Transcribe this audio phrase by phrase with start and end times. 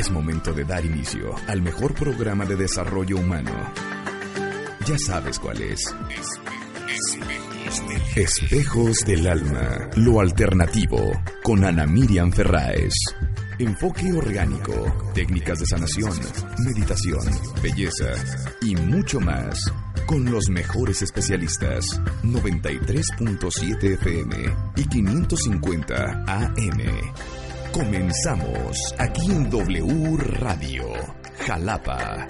[0.00, 3.52] Es momento de dar inicio al mejor programa de desarrollo humano.
[4.86, 5.94] Ya sabes cuál es.
[8.16, 12.94] Espejos del Alma, lo alternativo, con Ana Miriam Ferráez.
[13.58, 14.72] Enfoque orgánico,
[15.12, 16.18] técnicas de sanación,
[16.64, 17.20] meditación,
[17.62, 18.14] belleza
[18.62, 19.70] y mucho más.
[20.06, 22.00] Con los mejores especialistas.
[22.22, 24.36] 93.7 FM
[24.76, 27.39] y 550 AM.
[27.72, 30.86] Comenzamos aquí en W Radio,
[31.46, 32.26] Jalapa.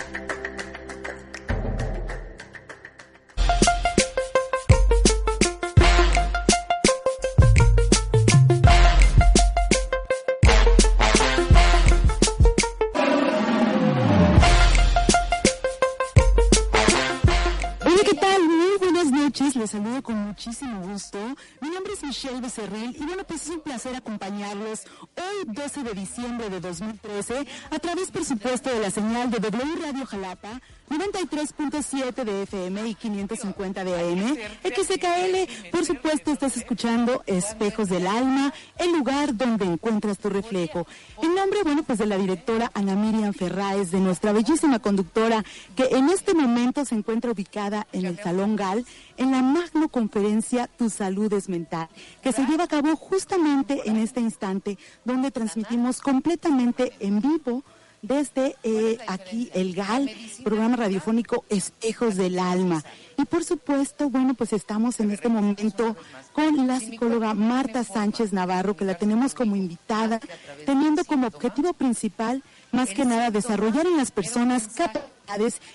[22.22, 24.80] Michelle Becerril y bueno, pues es un placer acompañarlos
[25.16, 29.76] hoy 12 de diciembre de 2013 a través, por supuesto, de la señal de W
[29.80, 30.60] Radio Jalapa
[30.90, 34.36] 93.7 de FM y 550 de AM.
[34.64, 40.86] XCKL, por supuesto, estás escuchando Espejos del Alma, el lugar donde encuentras tu reflejo.
[41.22, 45.44] En nombre, bueno, pues de la directora Ana Miriam Ferráez, de nuestra bellísima conductora,
[45.76, 48.84] que en este momento se encuentra ubicada en el Salón Gal,
[49.20, 51.88] en la magno conferencia Tu Salud es Mental,
[52.22, 57.62] que se lleva a cabo justamente en este instante, donde transmitimos completamente en vivo
[58.00, 60.10] desde eh, aquí el GAL,
[60.42, 62.82] programa radiofónico Espejos del Alma.
[63.18, 65.94] Y por supuesto, bueno, pues estamos en este momento
[66.32, 70.18] con la psicóloga Marta Sánchez Navarro, que la tenemos como invitada,
[70.64, 72.42] teniendo como objetivo principal,
[72.72, 75.19] más que nada, desarrollar en las personas capacidades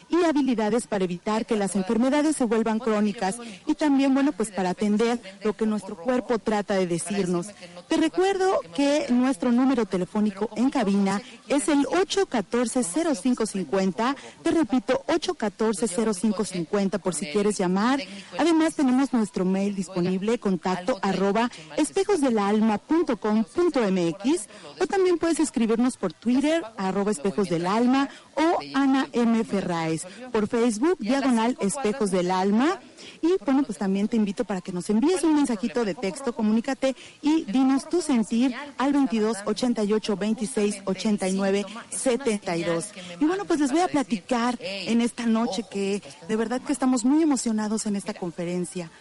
[0.10, 4.72] y habilidades para evitar que las enfermedades se vuelvan crónicas y también, bueno, pues para
[4.72, 7.48] atender lo que nuestro cuerpo trata de decirnos.
[7.88, 14.16] Te recuerdo que nuestro número telefónico en cabina es el 814-0550.
[14.44, 18.02] Te repito, 814-0550 por si quieres llamar.
[18.38, 24.50] Además, tenemos nuestro mail disponible, contacto arroba espejosdelalma.com.mx
[24.80, 29.45] o también puedes escribirnos por Twitter, arroba espejos del alma o Ana M.
[29.46, 30.06] Ferraes.
[30.32, 32.80] Por Facebook, diagonal espejos del alma.
[33.22, 36.96] Y bueno, pues también te invito para que nos envíes un mensajito de texto, comunícate
[37.22, 42.90] y dinos tu sentir al 22 88 26 89 72.
[43.20, 47.06] Y bueno, pues les voy a platicar en esta noche que de verdad que estamos
[47.06, 48.92] muy emocionados en esta conferencia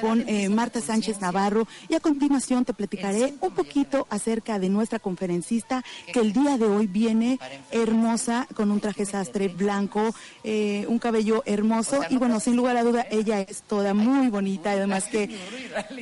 [0.00, 4.98] con eh, Marta Sánchez Navarro y a continuación te platicaré un poquito acerca de nuestra
[4.98, 7.38] conferencista que el día de hoy viene
[7.70, 12.84] hermosa con un traje sastre blanco, eh, un cabello hermoso y bueno, sin lugar a
[12.84, 15.30] duda ella es toda muy bonita, además que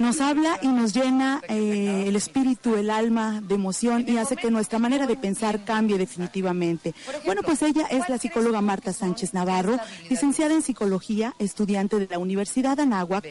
[0.01, 4.51] nos habla y nos llena eh, el espíritu, el alma de emoción y hace que
[4.51, 6.97] nuestra manera de pensar cambie definitivamente.
[7.25, 12.19] Bueno, pues ella es la psicóloga Marta Sánchez Navarro, licenciada en psicología, estudiante de la
[12.19, 13.25] Universidad Anáhuac.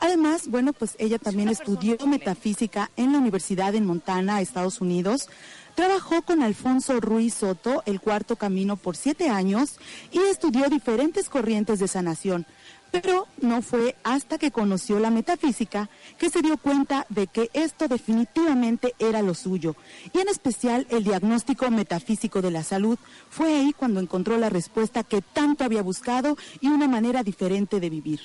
[0.00, 5.28] Además, bueno, pues ella también estudió metafísica en la Universidad en Montana, Estados Unidos.
[5.74, 9.78] Trabajó con Alfonso Ruiz Soto, el cuarto camino, por siete años
[10.12, 12.46] y estudió diferentes corrientes de sanación.
[12.94, 17.88] Pero no fue hasta que conoció la metafísica que se dio cuenta de que esto
[17.88, 19.74] definitivamente era lo suyo.
[20.12, 22.96] Y en especial el diagnóstico metafísico de la salud.
[23.30, 27.90] Fue ahí cuando encontró la respuesta que tanto había buscado y una manera diferente de
[27.90, 28.20] vivir.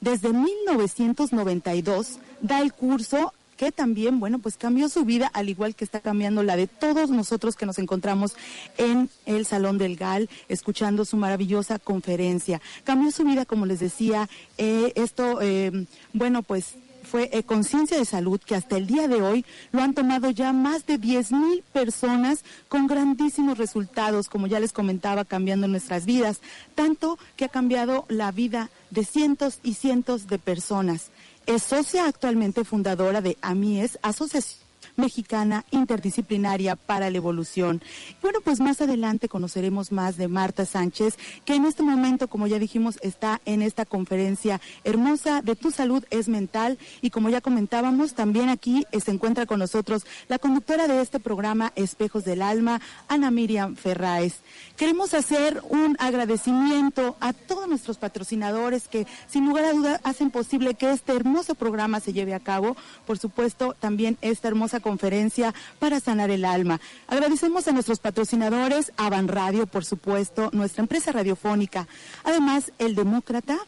[0.00, 5.84] Desde 1992 da el curso que también, bueno, pues cambió su vida, al igual que
[5.84, 8.34] está cambiando la de todos nosotros que nos encontramos
[8.76, 12.60] en el Salón del GAL, escuchando su maravillosa conferencia.
[12.82, 14.28] Cambió su vida, como les decía,
[14.58, 19.22] eh, esto, eh, bueno, pues fue eh, Conciencia de Salud, que hasta el día de
[19.22, 24.58] hoy lo han tomado ya más de 10 mil personas con grandísimos resultados, como ya
[24.58, 26.40] les comentaba, cambiando nuestras vidas,
[26.74, 31.12] tanto que ha cambiado la vida de cientos y cientos de personas.
[31.46, 34.61] Es socia actualmente fundadora de AMIES, Asociación
[34.96, 37.82] Mexicana Interdisciplinaria para la Evolución.
[38.20, 42.58] Bueno, pues más adelante conoceremos más de Marta Sánchez, que en este momento, como ya
[42.58, 48.14] dijimos, está en esta conferencia hermosa de Tu Salud es Mental y como ya comentábamos,
[48.14, 53.30] también aquí se encuentra con nosotros la conductora de este programa Espejos del Alma, Ana
[53.30, 54.36] Miriam Ferraes.
[54.76, 60.74] Queremos hacer un agradecimiento a todos nuestros patrocinadores que sin lugar a duda hacen posible
[60.74, 62.76] que este hermoso programa se lleve a cabo.
[63.06, 66.80] Por supuesto, también esta hermosa conferencia para sanar el alma.
[67.06, 71.88] Agradecemos a nuestros patrocinadores, Avan Radio, por supuesto, nuestra empresa radiofónica.
[72.24, 73.58] Además, El Demócrata,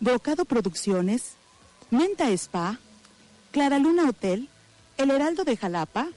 [0.00, 1.36] Brocado Producciones,
[1.90, 2.78] Menta Spa,
[3.52, 4.50] Clara Luna Hotel,
[4.98, 6.08] El Heraldo de Jalapa,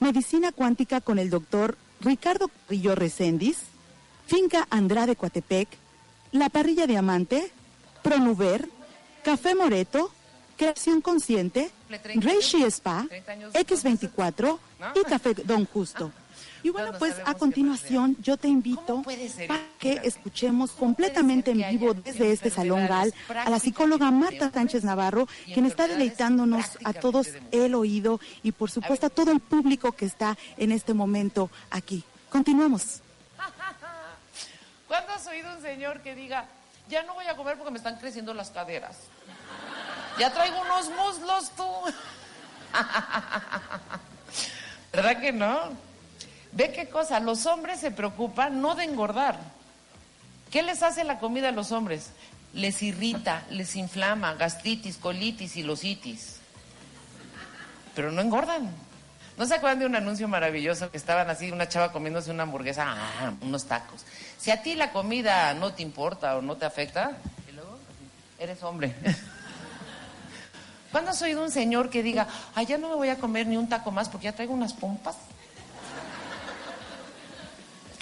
[0.00, 3.58] Medicina Cuántica con el doctor Ricardo Carrillo Recendis,
[4.26, 5.68] Finca Andrade Coatepec,
[6.32, 7.50] La Parrilla Diamante,
[8.02, 8.68] Pronuver,
[9.24, 10.10] Café Moreto,
[10.56, 13.06] Creación Consciente, Reishi Spa,
[13.52, 14.58] X24
[14.94, 16.12] y Café Don Justo.
[16.62, 19.02] Y bueno, pues a continuación yo te invito
[19.46, 24.82] para que escuchemos completamente en vivo desde este Salón GAL a la psicóloga Marta Sánchez
[24.84, 29.92] Navarro, quien está deleitándonos a todos el oído y por supuesto a todo el público
[29.92, 32.02] que está en este momento aquí.
[32.28, 33.02] Continuamos.
[34.88, 36.46] ¿Cuándo has oído un señor que diga,
[36.88, 38.96] ya no voy a comer porque me están creciendo las caderas?
[40.18, 41.68] Ya traigo unos muslos tú.
[44.92, 45.70] ¿Verdad que no?
[46.52, 49.38] Ve qué cosa, los hombres se preocupan no de engordar.
[50.50, 52.10] ¿Qué les hace la comida a los hombres?
[52.54, 56.40] Les irrita, les inflama, gastritis, colitis y lositis.
[57.94, 58.70] Pero no engordan.
[59.36, 62.86] ¿No se acuerdan de un anuncio maravilloso que estaban así, una chava comiéndose una hamburguesa,
[62.88, 64.04] ah, unos tacos?
[64.36, 67.18] Si a ti la comida no te importa o no te afecta,
[68.38, 68.94] eres hombre.
[70.92, 73.56] ¿Cuándo has oído un señor que diga, ay, ya no me voy a comer ni
[73.56, 75.16] un taco más porque ya traigo unas pompas?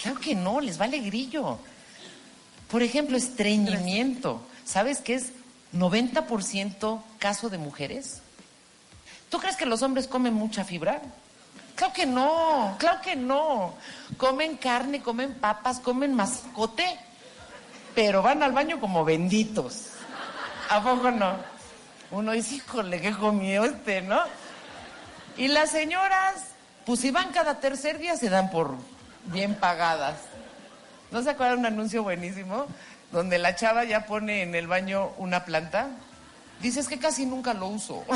[0.01, 1.59] Claro que no, les vale grillo.
[2.69, 4.41] Por ejemplo, estreñimiento.
[4.63, 5.31] ¿Sabes qué es
[5.73, 8.21] 90% caso de mujeres?
[9.29, 11.01] ¿Tú crees que los hombres comen mucha fibra?
[11.75, 13.73] Claro que no, claro que no.
[14.17, 16.85] Comen carne, comen papas, comen mascote,
[17.93, 19.87] pero van al baño como benditos.
[20.69, 21.56] ¿A poco no?
[22.11, 24.19] Uno dice, híjole, ¿qué comió este, no?
[25.35, 26.35] Y las señoras,
[26.85, 28.75] pues si van cada tercer día, se dan por
[29.25, 30.17] bien pagadas.
[31.11, 32.65] ¿No se acuerdan un anuncio buenísimo?
[33.11, 35.89] Donde la chava ya pone en el baño una planta.
[36.61, 38.03] Dices que casi nunca lo uso.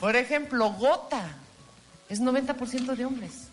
[0.00, 1.22] Por ejemplo, gota.
[2.08, 3.48] Es 90% de hombres.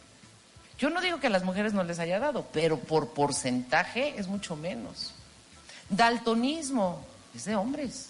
[0.80, 4.28] Yo no digo que a las mujeres no les haya dado, pero por porcentaje es
[4.28, 5.14] mucho menos.
[5.90, 7.04] Daltonismo
[7.36, 8.10] es de hombres.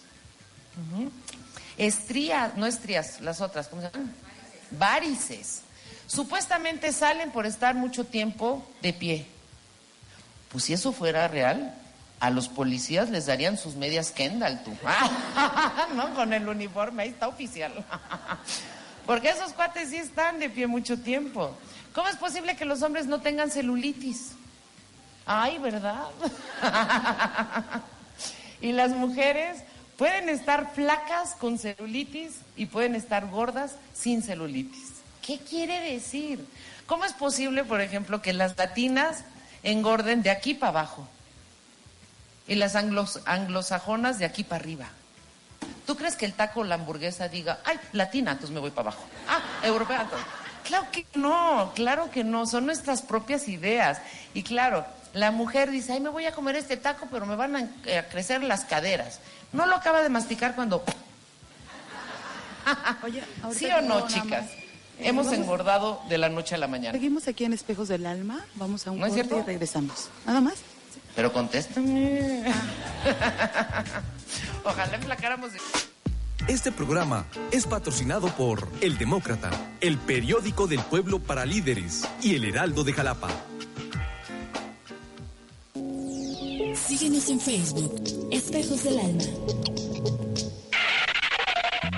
[1.78, 4.14] Estrías, no estrías, las otras, ¿cómo se llaman?
[4.72, 5.62] varices.
[6.08, 9.26] Supuestamente salen por estar mucho tiempo de pie.
[10.52, 11.76] Pues si eso fuera real,
[12.20, 14.72] a los policías les darían sus medias Kendall, tú.
[15.96, 17.72] no, con el uniforme, ahí está oficial.
[19.06, 21.56] Porque esos cuates sí están de pie mucho tiempo.
[21.94, 24.31] ¿Cómo es posible que los hombres no tengan celulitis?
[25.31, 26.08] Ay, ¿verdad?
[28.62, 29.64] y las mujeres
[30.00, 34.94] Pueden estar flacas con celulitis y pueden estar gordas sin celulitis.
[35.22, 36.48] ¿Qué quiere decir?
[36.86, 39.26] ¿Cómo es posible, por ejemplo, que las latinas
[39.62, 41.06] engorden de aquí para abajo
[42.48, 44.88] y las anglosajonas de aquí para arriba?
[45.86, 49.04] ¿Tú crees que el taco la hamburguesa diga, ay, latina, entonces me voy para abajo?
[49.28, 50.28] Ah, europea, entonces.
[50.64, 54.00] Claro que no, claro que no, son nuestras propias ideas.
[54.33, 57.56] Y claro, la mujer dice, ay, me voy a comer este taco, pero me van
[57.56, 57.69] a
[58.09, 59.19] crecer las caderas.
[59.51, 60.83] No lo acaba de masticar cuando...
[63.54, 64.45] ¿Sí o no, chicas?
[64.99, 66.92] Hemos engordado de la noche a la mañana.
[66.92, 70.09] Seguimos aquí en Espejos del Alma, vamos a un ¿No corte y regresamos.
[70.25, 70.56] ¿Nada más?
[71.16, 72.44] Pero contéstame.
[74.63, 75.51] Ojalá emplacáramos...
[76.47, 79.51] Este programa es patrocinado por El Demócrata,
[79.81, 83.30] el periódico del pueblo para líderes y El Heraldo de Jalapa.
[86.88, 89.24] Síguenos en Facebook, Espejos del Alma.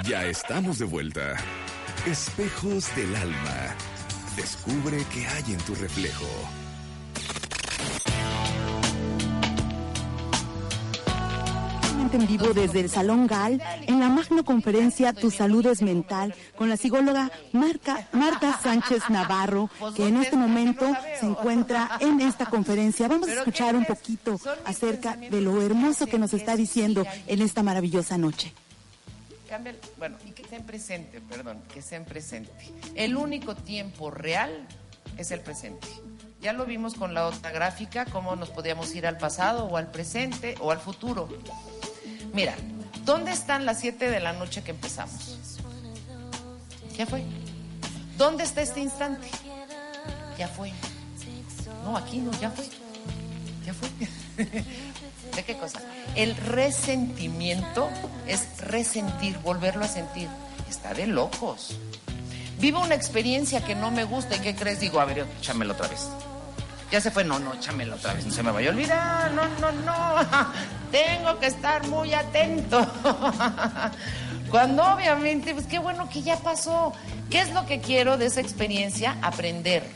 [0.08, 1.36] Ya estamos de vuelta.
[2.06, 3.76] Espejos del Alma.
[4.36, 6.26] Descubre qué hay en tu reflejo.
[12.14, 16.70] En vivo desde el Salón GAL en la magno conferencia Tu Salud es Mental con
[16.70, 20.86] la psicóloga Marca, Marta Sánchez Navarro, que en este momento
[21.20, 23.08] se encuentra en esta conferencia.
[23.08, 27.64] Vamos a escuchar un poquito acerca de lo hermoso que nos está diciendo en esta
[27.64, 28.54] maravillosa noche.
[29.98, 32.52] bueno, y que en presente, perdón, que en presente.
[32.96, 34.68] El único tiempo real
[35.18, 35.88] es el presente.
[36.42, 39.92] Ya lo vimos con la otra gráfica, cómo nos podíamos ir al pasado o al
[39.92, 41.30] presente o al futuro.
[42.34, 42.56] Mira,
[43.06, 45.38] ¿dónde están las 7 de la noche que empezamos?
[46.98, 47.24] Ya fue.
[48.18, 49.28] ¿Dónde está este instante?
[50.38, 50.72] Ya fue.
[51.84, 52.66] No, aquí no, ya fue.
[53.66, 53.90] Ya fue.
[55.36, 55.82] ¿De qué cosa?
[56.16, 57.90] El resentimiento
[58.28, 60.30] es resentir, volverlo a sentir.
[60.70, 61.76] Está de locos.
[62.60, 64.80] Vivo una experiencia que no me gusta y ¿qué crees?
[64.80, 66.08] Digo, a ver, échamelo otra vez.
[66.92, 69.48] Ya se fue, no, no, échamelo otra vez, no se me vaya a olvidar, no,
[69.60, 70.16] no, no.
[70.92, 72.86] Tengo que estar muy atento.
[74.52, 76.92] Cuando obviamente, pues qué bueno que ya pasó.
[77.30, 79.18] ¿Qué es lo que quiero de esa experiencia?
[79.22, 79.90] Aprender.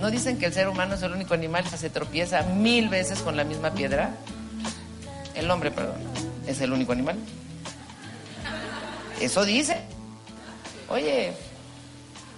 [0.00, 3.20] ¿No dicen que el ser humano es el único animal que se tropieza mil veces
[3.20, 4.14] con la misma piedra?
[5.34, 6.00] El hombre, perdón,
[6.46, 7.18] es el único animal.
[9.20, 9.82] Eso dice.
[10.88, 11.34] Oye,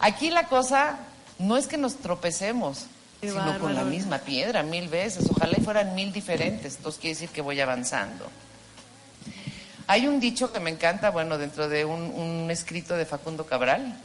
[0.00, 0.98] aquí la cosa
[1.38, 2.86] no es que nos tropecemos,
[3.20, 5.26] sino con la misma piedra mil veces.
[5.30, 6.76] Ojalá y fueran mil diferentes.
[6.76, 8.26] Entonces quiere decir que voy avanzando.
[9.86, 13.96] Hay un dicho que me encanta, bueno, dentro de un, un escrito de Facundo Cabral,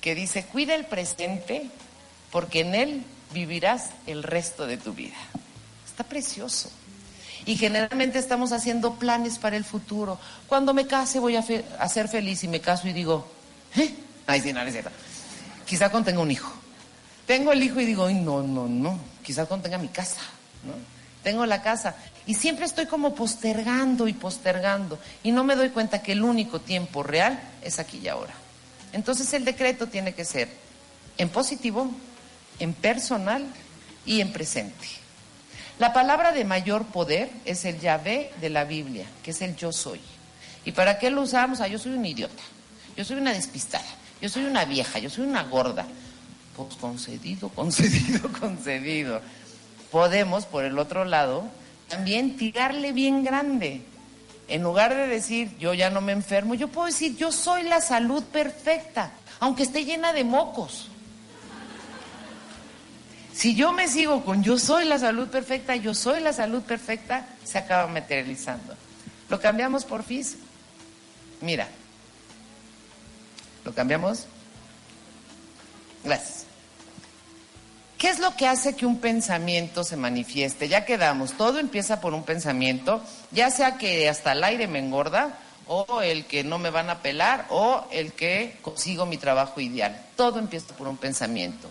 [0.00, 1.68] que dice, cuida el presente
[2.30, 5.16] porque en él vivirás el resto de tu vida.
[5.86, 6.70] Está precioso.
[7.46, 10.18] Y generalmente estamos haciendo planes para el futuro.
[10.46, 13.26] Cuando me case voy a, ser feliz y me caso y digo,
[13.76, 13.94] ¿eh?
[14.26, 14.90] Ay, sí, no, es cierto.
[15.64, 16.52] Quizá cuando tenga un hijo.
[17.28, 18.98] Tengo el hijo y digo, no, no, no.
[19.22, 20.22] Quizá cuando tenga mi casa,
[20.64, 20.72] ¿no?
[21.22, 21.94] Tengo la casa.
[22.24, 24.98] Y siempre estoy como postergando y postergando.
[25.22, 28.32] Y no me doy cuenta que el único tiempo real es aquí y ahora.
[28.94, 30.48] Entonces el decreto tiene que ser
[31.18, 31.90] en positivo,
[32.58, 33.44] en personal
[34.06, 34.86] y en presente.
[35.78, 39.70] La palabra de mayor poder es el Yahvé de la Biblia, que es el yo
[39.70, 40.00] soy.
[40.64, 41.60] ¿Y para qué lo usamos?
[41.60, 42.42] Ah, yo soy un idiota,
[42.96, 43.84] yo soy una despistada,
[44.22, 45.86] yo soy una vieja, yo soy una gorda.
[46.58, 49.22] Pues concedido, concedido, concedido.
[49.92, 51.44] Podemos, por el otro lado,
[51.88, 53.82] también tirarle bien grande.
[54.48, 57.80] En lugar de decir yo ya no me enfermo, yo puedo decir yo soy la
[57.80, 60.88] salud perfecta, aunque esté llena de mocos.
[63.32, 67.28] Si yo me sigo con yo soy la salud perfecta, yo soy la salud perfecta,
[67.44, 68.74] se acaba materializando.
[69.28, 70.38] Lo cambiamos por FIS.
[71.40, 71.68] Mira.
[73.64, 74.26] ¿Lo cambiamos?
[76.02, 76.47] Gracias.
[78.08, 80.66] ¿Qué es lo que hace que un pensamiento se manifieste?
[80.66, 85.38] Ya quedamos, todo empieza por un pensamiento, ya sea que hasta el aire me engorda,
[85.66, 90.06] o el que no me van a pelar, o el que consigo mi trabajo ideal.
[90.16, 91.70] Todo empieza por un pensamiento.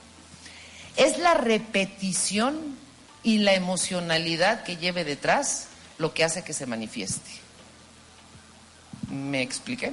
[0.95, 2.77] Es la repetición
[3.23, 7.31] y la emocionalidad que lleve detrás lo que hace que se manifieste.
[9.09, 9.91] ¿Me expliqué?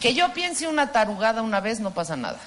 [0.00, 2.40] Que yo piense una tarugada una vez no pasa nada.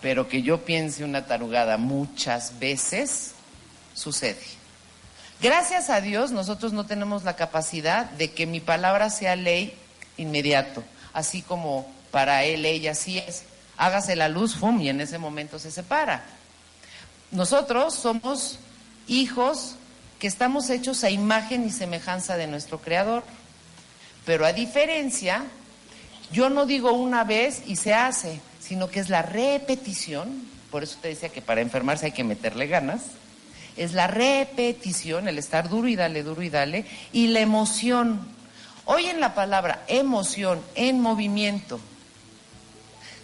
[0.00, 3.32] Pero que yo piense una tarugada muchas veces
[3.94, 4.42] sucede.
[5.40, 9.74] Gracias a Dios nosotros no tenemos la capacidad de que mi palabra sea ley
[10.16, 13.44] inmediato, así como para él ella sí es
[13.76, 14.80] hágase la luz, ¡fum!
[14.80, 16.24] y en ese momento se separa.
[17.30, 18.58] Nosotros somos
[19.08, 19.76] hijos
[20.18, 23.24] que estamos hechos a imagen y semejanza de nuestro Creador.
[24.24, 25.44] Pero a diferencia,
[26.32, 30.98] yo no digo una vez y se hace, sino que es la repetición, por eso
[31.00, 33.02] te decía que para enfermarse hay que meterle ganas,
[33.76, 38.26] es la repetición, el estar duro y dale, duro y dale, y la emoción.
[38.86, 41.80] Hoy en la palabra emoción, en movimiento,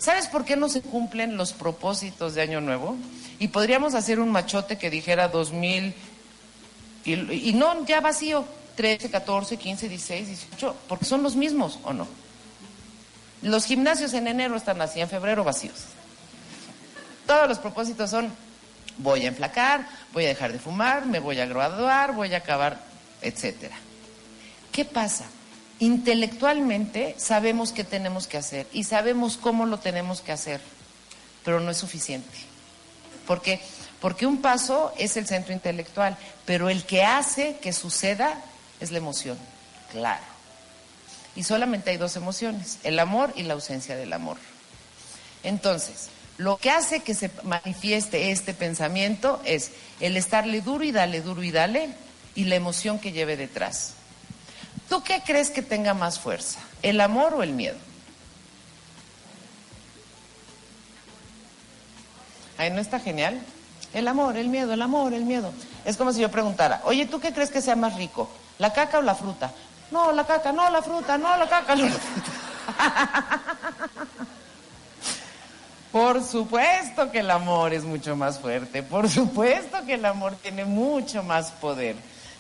[0.02, 2.96] ¿Sabes por qué no se cumplen los propósitos de Año Nuevo?
[3.38, 5.94] Y podríamos hacer un machote que dijera 2000
[7.04, 7.12] y,
[7.50, 8.44] y no ya vacío,
[8.75, 12.08] 13, 14, 15, 16, 18, porque son los mismos o no.
[13.42, 15.84] Los gimnasios en enero están así, en febrero vacíos.
[17.26, 18.32] Todos los propósitos son
[18.99, 22.78] voy a enflacar, voy a dejar de fumar, me voy a graduar, voy a acabar,
[23.20, 23.76] etcétera.
[24.70, 25.25] ¿Qué pasa?
[25.82, 30.61] intelectualmente sabemos qué tenemos que hacer y sabemos cómo lo tenemos que hacer,
[31.44, 32.38] pero no es suficiente.
[33.26, 33.61] ¿Por qué?
[34.00, 38.40] Porque un paso es el centro intelectual, pero el que hace que suceda
[38.78, 39.37] es la emoción,
[39.90, 40.31] claro.
[41.34, 44.36] Y solamente hay dos emociones, el amor y la ausencia del amor.
[45.42, 46.08] Entonces,
[46.38, 49.70] lo que hace que se manifieste este pensamiento es
[50.00, 51.90] el estarle duro y dale, duro y dale,
[52.34, 53.94] y la emoción que lleve detrás.
[54.88, 56.60] ¿Tú qué crees que tenga más fuerza?
[56.82, 57.76] ¿El amor o el miedo?
[62.58, 63.40] Ahí no está genial.
[63.94, 65.52] El amor, el miedo, el amor, el miedo.
[65.84, 68.30] Es como si yo preguntara, oye, ¿tú qué crees que sea más rico?
[68.58, 69.52] ¿La caca o la fruta?
[69.92, 72.32] No, la caca, no, la fruta, no, la caca, no, la fruta.
[75.92, 80.64] Por supuesto que el amor es mucho más fuerte, por supuesto que el amor tiene
[80.64, 81.94] mucho más poder.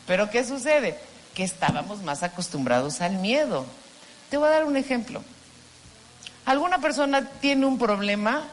[0.06, 0.98] Pero ¿qué sucede?
[1.34, 3.66] Que estábamos más acostumbrados al miedo.
[4.30, 5.22] Te voy a dar un ejemplo.
[6.46, 8.44] Alguna persona tiene un problema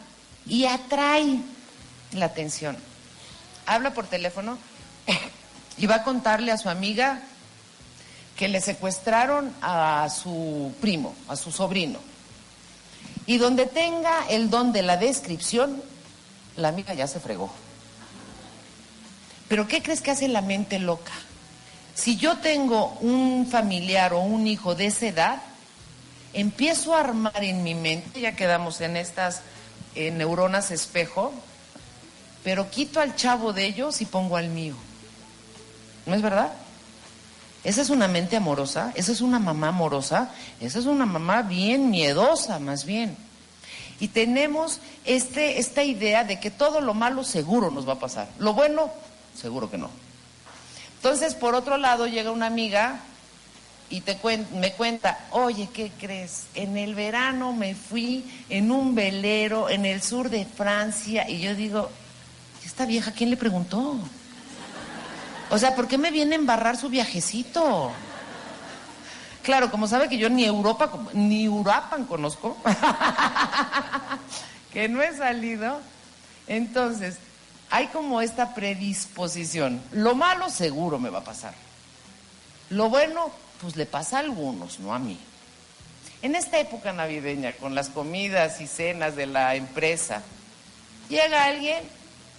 [0.45, 1.39] y atrae
[2.11, 2.75] la atención.
[3.65, 4.57] Habla por teléfono
[5.77, 7.21] y va a contarle a su amiga
[8.39, 11.99] que le secuestraron a su primo, a su sobrino.
[13.25, 15.83] Y donde tenga el don de la descripción,
[16.55, 17.51] la amiga ya se fregó.
[19.49, 21.11] Pero ¿qué crees que hace la mente loca?
[21.95, 25.41] Si yo tengo un familiar o un hijo de esa edad,
[26.31, 29.41] empiezo a armar en mi mente, ya quedamos en estas
[29.95, 31.33] eh, neuronas espejo,
[32.45, 34.75] pero quito al chavo de ellos y pongo al mío.
[36.05, 36.53] ¿No es verdad?
[37.63, 41.89] Esa es una mente amorosa, esa es una mamá amorosa, esa es una mamá bien
[41.89, 43.17] miedosa, más bien.
[43.99, 48.29] Y tenemos este, esta idea de que todo lo malo seguro nos va a pasar.
[48.39, 48.89] Lo bueno,
[49.35, 49.89] seguro que no.
[50.95, 53.01] Entonces, por otro lado, llega una amiga
[53.89, 54.17] y te
[54.53, 56.45] me cuenta, oye, ¿qué crees?
[56.55, 61.55] En el verano me fui en un velero en el sur de Francia y yo
[61.55, 61.89] digo,
[62.63, 63.97] ¿esta vieja quién le preguntó?
[65.49, 67.91] O sea, ¿por qué me viene embarrar su viajecito?
[69.41, 72.57] Claro, como sabe que yo ni Europa, ni Urapan conozco,
[74.73, 75.79] que no he salido,
[76.47, 77.17] entonces
[77.71, 79.81] hay como esta predisposición.
[79.91, 81.55] Lo malo seguro me va a pasar.
[82.69, 85.17] Lo bueno, pues le pasa a algunos, no a mí.
[86.21, 90.21] En esta época navideña, con las comidas y cenas de la empresa,
[91.07, 91.81] llega alguien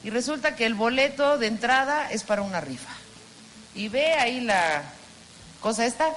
[0.04, 2.99] y resulta que el boleto de entrada es para una rifa.
[3.74, 4.82] Y ve ahí la
[5.60, 6.08] cosa esta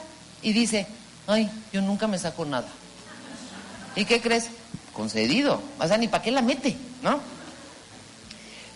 [0.42, 0.88] y dice,
[1.28, 2.68] ay, yo nunca me saco nada.
[3.96, 4.50] ¿Y qué crees?
[4.94, 5.62] Concedido.
[5.80, 7.20] O sea, ni para qué la mete, ¿no?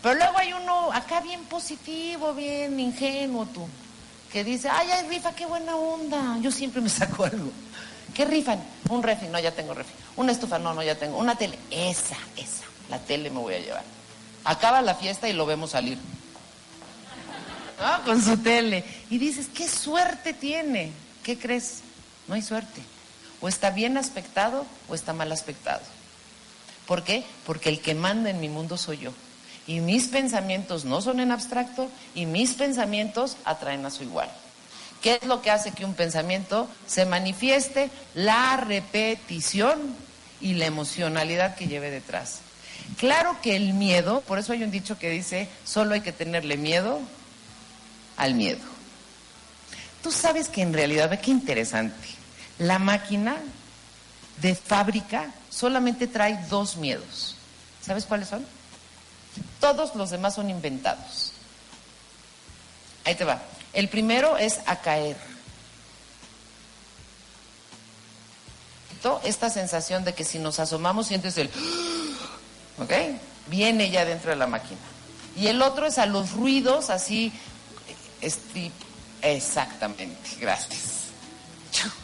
[0.02, 3.68] Pero luego hay uno acá bien positivo, bien ingenuo tú,
[4.32, 6.38] que dice, ay, hay rifa, qué buena onda.
[6.40, 7.52] Yo siempre me saco algo.
[8.14, 8.60] ¿Qué rifan?
[8.90, 9.94] Un refri, no, ya tengo refri.
[10.16, 11.18] Una estufa, no, no, ya tengo.
[11.18, 13.84] Una tele, esa, esa, la tele me voy a llevar.
[14.44, 15.98] Acaba la fiesta y lo vemos salir.
[18.06, 18.84] Con su tele.
[19.10, 20.92] Y dices, qué suerte tiene.
[21.24, 21.82] ¿Qué crees?
[22.28, 22.82] No hay suerte.
[23.42, 25.82] O está bien aspectado o está mal aspectado.
[26.88, 27.24] ¿Por qué?
[27.46, 29.12] Porque el que manda en mi mundo soy yo.
[29.68, 34.32] Y mis pensamientos no son en abstracto y mis pensamientos atraen a su igual.
[35.02, 37.92] ¿Qué es lo que hace que un pensamiento se manifieste?
[38.16, 39.96] La repetición
[40.40, 42.40] y la emocionalidad que lleve detrás.
[42.98, 46.58] Claro que el miedo, por eso hay un dicho que dice, solo hay que tenerle
[46.58, 47.02] miedo
[48.18, 48.60] al miedo.
[50.04, 52.08] Tú sabes que en realidad, ve qué interesante,
[52.60, 53.38] la máquina
[54.42, 57.36] de fábrica solamente trae dos miedos.
[57.82, 58.46] ¿Sabes cuáles son?
[59.60, 61.32] Todos los demás son inventados.
[63.06, 63.42] Ahí te va.
[63.74, 65.18] El primero es a caer.
[69.24, 71.50] Esta sensación de que si nos asomamos sientes el...
[72.78, 72.92] ¿Ok?
[73.48, 74.82] Viene ya dentro de la máquina.
[75.38, 77.32] Y el otro es a los ruidos así...
[79.22, 81.08] Exactamente, gracias.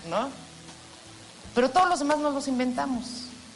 [0.09, 0.29] ¿No?
[1.55, 3.05] Pero todos los demás nos los inventamos.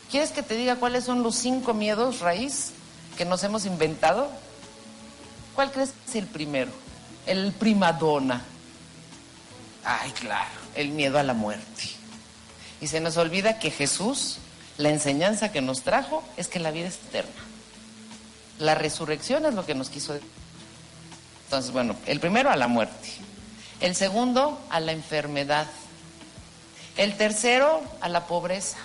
[0.10, 2.72] ¿Quieres que te diga cuáles son los cinco miedos raíz?
[3.18, 4.30] que nos hemos inventado?
[5.56, 6.72] ¿Cuál crees que es el primero?
[7.26, 8.44] El primadona.
[9.84, 11.90] Ay, claro, el miedo a la muerte.
[12.80, 14.38] Y se nos olvida que Jesús,
[14.78, 17.32] la enseñanza que nos trajo es que la vida es eterna.
[18.60, 20.30] La resurrección es lo que nos quiso decir.
[21.48, 23.08] Entonces, bueno, el primero a la muerte.
[23.80, 25.66] El segundo a la enfermedad.
[26.98, 28.78] El tercero a la pobreza.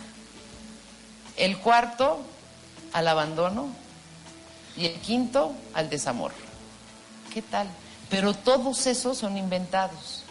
[1.37, 2.21] El cuarto
[2.93, 3.69] al abandono
[4.77, 6.31] y el quinto al desamor.
[7.35, 7.67] ¿Qué tal?
[8.09, 10.23] Pero todos esos son inventados,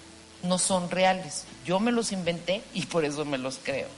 [0.44, 1.44] no son reales.
[1.65, 3.89] Yo me los inventé y por eso me los creo.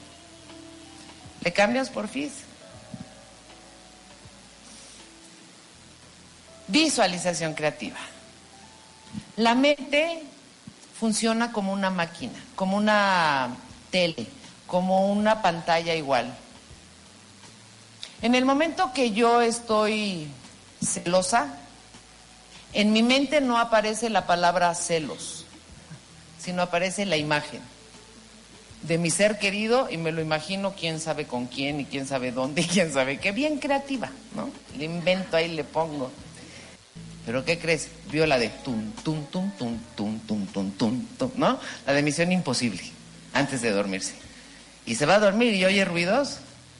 [1.43, 2.31] ¿Le cambias por fin?
[6.67, 7.99] Visualización creativa.
[9.37, 10.23] La mente
[10.99, 13.55] funciona como una máquina, como una
[13.89, 14.27] tele,
[14.67, 16.33] como una pantalla igual.
[18.21, 20.27] En el momento que yo estoy
[20.81, 21.57] celosa,
[22.73, 25.45] en mi mente no aparece la palabra celos,
[26.39, 27.61] sino aparece la imagen
[28.83, 32.31] de mi ser querido y me lo imagino quién sabe con quién y quién sabe
[32.31, 33.31] dónde y quién sabe qué.
[33.31, 34.49] Bien creativa, ¿no?
[34.77, 36.11] Le invento ahí, le pongo.
[37.25, 37.89] Pero ¿qué crees?
[38.11, 41.59] Vio la de tum, tum, tum, tum, tum, tum, tum, tum, tum, ¿no?
[41.85, 42.83] La de Misión Imposible,
[43.33, 44.13] antes de dormirse.
[44.85, 46.39] Y se va a dormir y oye ruidos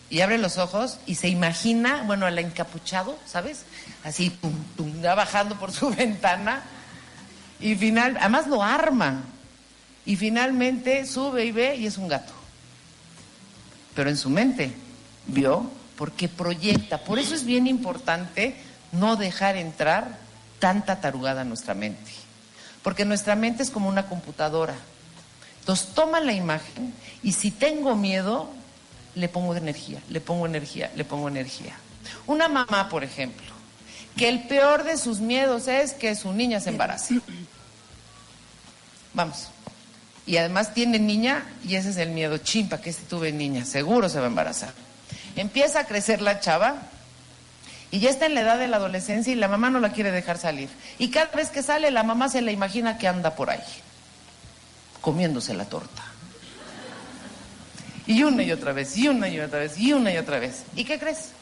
[0.09, 3.63] y abre los ojos y se imagina, bueno, al encapuchado, ¿sabes?
[4.03, 6.63] Así, tum, tum, va bajando por su ventana
[7.59, 9.23] y final, además lo arma.
[10.05, 12.33] Y finalmente sube y ve y es un gato.
[13.95, 14.73] Pero en su mente
[15.27, 16.97] vio porque proyecta.
[16.97, 18.55] Por eso es bien importante
[18.91, 20.22] no dejar entrar
[20.63, 22.09] tanta tarugada nuestra mente.
[22.83, 24.73] Porque nuestra mente es como una computadora.
[25.59, 28.49] Entonces toma la imagen y si tengo miedo,
[29.13, 31.73] le pongo energía, le pongo energía, le pongo energía.
[32.27, 33.51] Una mamá, por ejemplo,
[34.15, 37.19] que el peor de sus miedos es que su niña se embarace.
[39.13, 39.49] Vamos.
[40.25, 44.07] Y además tiene niña y ese es el miedo chimpa, que si tuve niña, seguro
[44.07, 44.73] se va a embarazar.
[45.35, 46.83] Empieza a crecer la chava
[47.93, 50.09] y ya está en la edad de la adolescencia y la mamá no la quiere
[50.09, 50.67] dejar salir.
[50.97, 53.61] Y cada vez que sale la mamá se la imagina que anda por ahí,
[54.99, 56.01] comiéndose la torta.
[58.07, 60.63] Y una y otra vez, y una y otra vez, y una y otra vez.
[60.75, 61.33] ¿Y qué crees?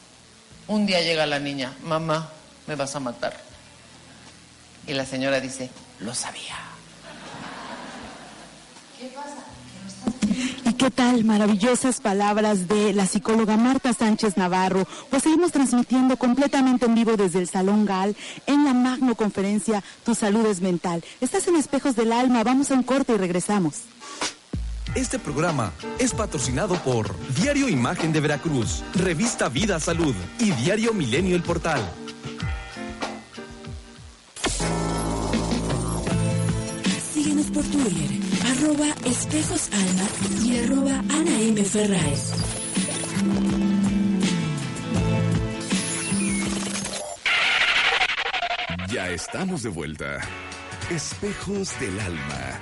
[0.68, 2.28] Un día llega la niña, mamá,
[2.66, 3.32] me vas a matar.
[4.86, 6.58] Y la señora dice, lo sabía.
[8.98, 9.51] ¿Qué pasa?
[10.64, 11.24] ¿Y qué tal?
[11.24, 14.86] Maravillosas palabras de la psicóloga Marta Sánchez Navarro.
[15.10, 18.16] Pues seguimos transmitiendo completamente en vivo desde el Salón Gal
[18.46, 21.04] en la magno conferencia Tu salud es mental.
[21.20, 23.82] Estás en Espejos del Alma, vamos a un corte y regresamos.
[24.94, 31.34] Este programa es patrocinado por Diario Imagen de Veracruz, Revista Vida Salud y Diario Milenio
[31.34, 31.80] El Portal.
[37.14, 40.06] Síguenos por Twitter, arroba Espejos Alma
[40.44, 41.64] y arroba Ana M.
[41.64, 42.32] Ferraes.
[48.92, 50.20] Ya estamos de vuelta.
[50.90, 52.60] Espejos del alma.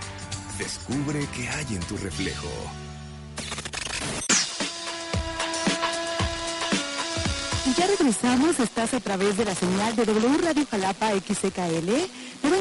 [0.58, 2.48] Descubre qué hay en tu reflejo.
[7.66, 11.90] Y ya regresamos, estás a través de la señal de W Radio Jalapa XCKL,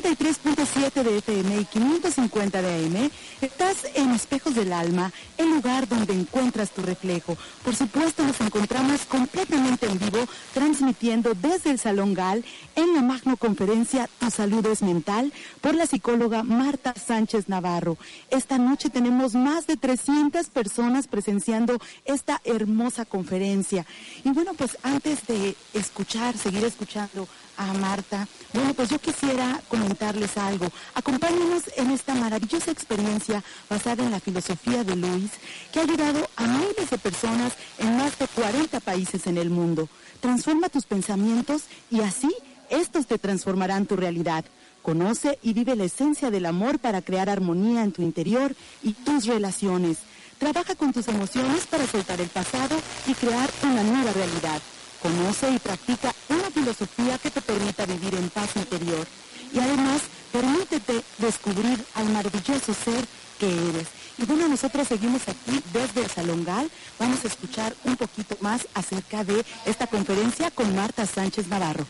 [0.01, 3.11] 93.7 de FM y 550 de AM.
[3.41, 7.37] Estás en Espejos del Alma, el lugar donde encuentras tu reflejo.
[7.65, 13.35] Por supuesto, nos encontramos completamente en vivo, transmitiendo desde el Salón Gal en la magno
[13.35, 17.97] conferencia Tu Salud es Mental por la psicóloga Marta Sánchez Navarro.
[18.29, 23.85] Esta noche tenemos más de 300 personas presenciando esta hermosa conferencia.
[24.23, 27.27] Y bueno, pues antes de escuchar, seguir escuchando
[27.59, 30.67] a Marta, bueno, pues yo quisiera comentarles algo.
[30.95, 35.31] Acompáñenos en esta maravillosa experiencia basada en la filosofía de Luis,
[35.71, 39.89] que ha ayudado a miles de personas en más de 40 países en el mundo.
[40.21, 42.33] Transforma tus pensamientos y así
[42.69, 44.45] estos te transformarán tu realidad.
[44.81, 49.25] Conoce y vive la esencia del amor para crear armonía en tu interior y tus
[49.25, 49.97] relaciones.
[50.37, 54.61] Trabaja con tus emociones para soltar el pasado y crear una nueva realidad.
[55.01, 59.07] Conoce y practica una filosofía que te permita vivir en paz interior.
[59.53, 63.05] Y además, permítete descubrir al maravilloso ser
[63.39, 63.87] que eres.
[64.17, 66.69] Y bueno, nosotros seguimos aquí desde el Salón Gal.
[66.99, 71.87] Vamos a escuchar un poquito más acerca de esta conferencia con Marta Sánchez Navarro.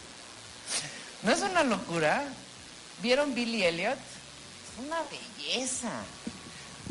[1.24, 2.24] ¿No es una locura?
[3.02, 3.98] ¿Vieron Billy Elliot?
[3.98, 5.90] Es una belleza.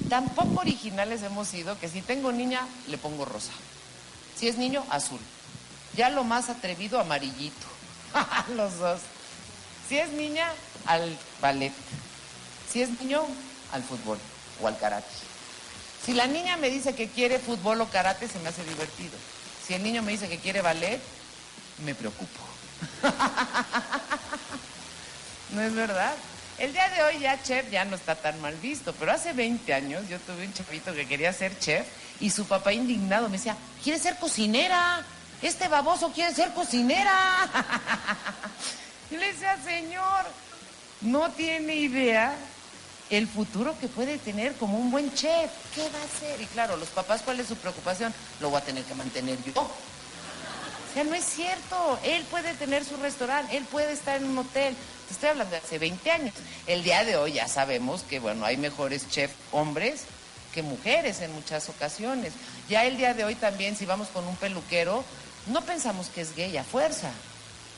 [0.08, 3.52] Tan poco originales hemos sido que si tengo niña, le pongo rosa.
[4.36, 5.20] Si es niño, azul.
[5.98, 7.66] Ya lo más atrevido, amarillito.
[8.54, 9.00] Los dos.
[9.88, 10.46] Si es niña,
[10.86, 11.72] al ballet.
[12.70, 13.26] Si es niño,
[13.72, 14.16] al fútbol
[14.62, 15.08] o al karate.
[16.06, 19.18] Si la niña me dice que quiere fútbol o karate, se me hace divertido.
[19.66, 21.00] Si el niño me dice que quiere ballet,
[21.84, 22.42] me preocupo.
[25.50, 26.14] ¿No es verdad?
[26.58, 29.74] El día de hoy ya chef ya no está tan mal visto, pero hace 20
[29.74, 31.88] años yo tuve un chavito que quería ser chef
[32.20, 35.04] y su papá indignado me decía, ¿quiere ser cocinera?
[35.42, 37.48] Este baboso quiere ser cocinera.
[39.10, 40.24] Y le decía, señor,
[41.02, 42.34] no tiene idea
[43.10, 45.50] el futuro que puede tener como un buen chef.
[45.74, 46.40] ¿Qué va a hacer?
[46.40, 48.12] Y claro, los papás, ¿cuál es su preocupación?
[48.40, 49.62] Lo voy a tener que mantener yo.
[49.62, 51.98] O sea, no es cierto.
[52.02, 54.74] Él puede tener su restaurante, él puede estar en un hotel.
[55.06, 56.34] Te estoy hablando de hace 20 años.
[56.66, 60.02] El día de hoy ya sabemos que, bueno, hay mejores chefs hombres
[60.52, 62.32] que mujeres en muchas ocasiones.
[62.68, 65.04] Ya el día de hoy también, si vamos con un peluquero,
[65.48, 67.10] no pensamos que es gay a fuerza.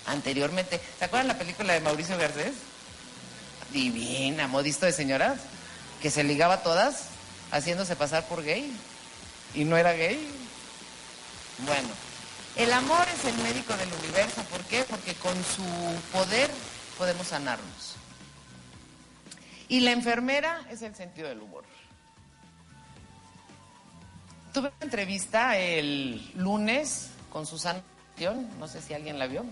[0.06, 2.54] Anteriormente, ¿se acuerdan la película de Mauricio Garcés?
[3.72, 5.40] Divina, modisto de señoras,
[6.02, 7.06] que se ligaba a todas
[7.52, 8.72] haciéndose pasar por gay
[9.54, 10.30] y no era gay.
[11.66, 11.88] Bueno,
[12.56, 14.84] el amor es el médico del universo, ¿por qué?
[14.88, 15.64] Porque con su
[16.12, 16.50] poder
[16.98, 17.96] podemos sanarnos.
[19.68, 21.64] Y la enfermera es el sentido del humor.
[24.52, 27.80] Tuve una entrevista el lunes con Susana,
[28.58, 29.44] no sé si alguien la vio,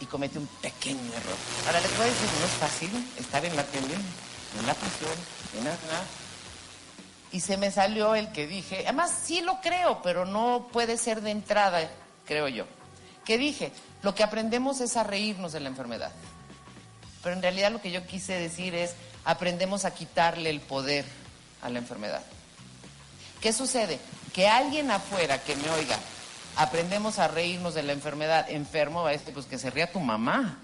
[0.00, 1.36] y comete un pequeño error.
[1.66, 3.94] Ahora les voy decir, no es fácil estar en la tele,
[4.58, 5.12] en la prisión,
[5.58, 6.04] en nada.
[7.32, 11.20] Y se me salió el que dije, además sí lo creo, pero no puede ser
[11.20, 11.88] de entrada,
[12.24, 12.64] creo yo.
[13.24, 16.10] Que dije, lo que aprendemos es a reírnos de la enfermedad.
[17.22, 21.04] Pero en realidad lo que yo quise decir es, aprendemos a quitarle el poder
[21.62, 22.22] a la enfermedad.
[23.40, 24.00] ¿Qué sucede?
[24.32, 25.98] Que alguien afuera que me oiga,
[26.56, 30.00] aprendemos a reírnos de la enfermedad, enfermo, va a decir, pues que se ría tu
[30.00, 30.58] mamá.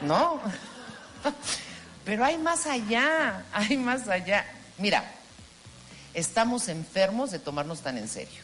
[0.00, 0.40] ¿No?
[2.04, 4.46] Pero hay más allá, hay más allá.
[4.78, 5.04] Mira,
[6.14, 8.42] estamos enfermos de tomarnos tan en serio.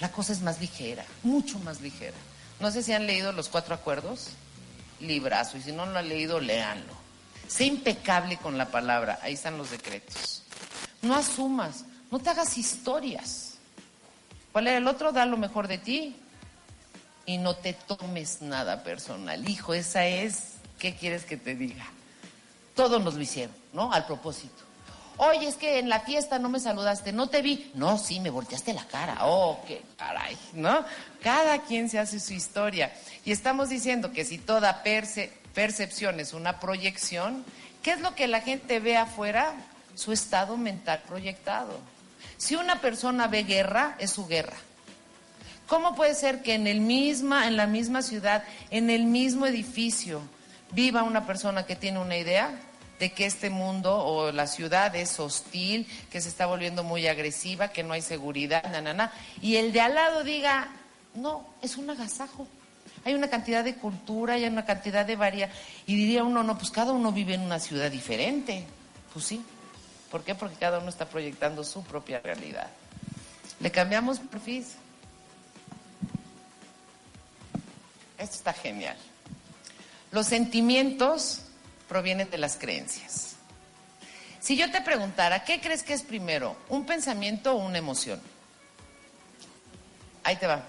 [0.00, 2.16] La cosa es más ligera, mucho más ligera.
[2.60, 4.30] No sé si han leído los cuatro acuerdos,
[5.00, 6.92] librazo, y si no lo han leído, léanlo.
[7.48, 10.42] Sé impecable con la palabra, ahí están los decretos.
[11.02, 13.54] No asumas, no te hagas historias.
[14.52, 15.12] ¿Cuál era el otro?
[15.12, 16.16] Da lo mejor de ti
[17.26, 19.48] y no te tomes nada personal.
[19.48, 21.86] Hijo, esa es, ¿qué quieres que te diga?
[22.74, 23.92] Todos nos lo hicieron, ¿no?
[23.92, 24.64] Al propósito.
[25.18, 27.72] Oye, es que en la fiesta no me saludaste, no te vi.
[27.74, 29.18] No, sí, me volteaste la cara.
[29.22, 30.84] Oh, qué caray, ¿no?
[31.20, 32.94] Cada quien se hace su historia.
[33.24, 37.44] Y estamos diciendo que si toda percepción es una proyección,
[37.82, 39.54] ¿qué es lo que la gente ve afuera?
[39.98, 41.80] su estado mental proyectado.
[42.36, 44.56] Si una persona ve guerra, es su guerra.
[45.66, 50.22] ¿Cómo puede ser que en, el misma, en la misma ciudad, en el mismo edificio,
[50.72, 52.58] viva una persona que tiene una idea
[52.98, 57.68] de que este mundo o la ciudad es hostil, que se está volviendo muy agresiva,
[57.68, 60.68] que no hay seguridad, na, y el de al lado diga,
[61.14, 62.46] no, es un agasajo.
[63.04, 65.50] Hay una cantidad de cultura, hay una cantidad de variedad.
[65.86, 68.64] Y diría uno, no, pues cada uno vive en una ciudad diferente.
[69.12, 69.42] Pues sí,
[70.10, 70.34] ¿Por qué?
[70.34, 72.68] Porque cada uno está proyectando su propia realidad.
[73.60, 74.64] Le cambiamos perfil.
[78.16, 78.96] Esto está genial.
[80.10, 81.42] Los sentimientos
[81.88, 83.36] provienen de las creencias.
[84.40, 86.56] Si yo te preguntara, ¿qué crees que es primero?
[86.68, 88.20] ¿Un pensamiento o una emoción?
[90.24, 90.64] Ahí te va.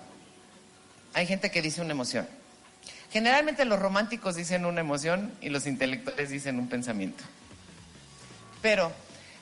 [1.14, 2.28] Hay gente que dice una emoción.
[3.12, 7.24] Generalmente los románticos dicen una emoción y los intelectuales dicen un pensamiento.
[8.62, 8.92] Pero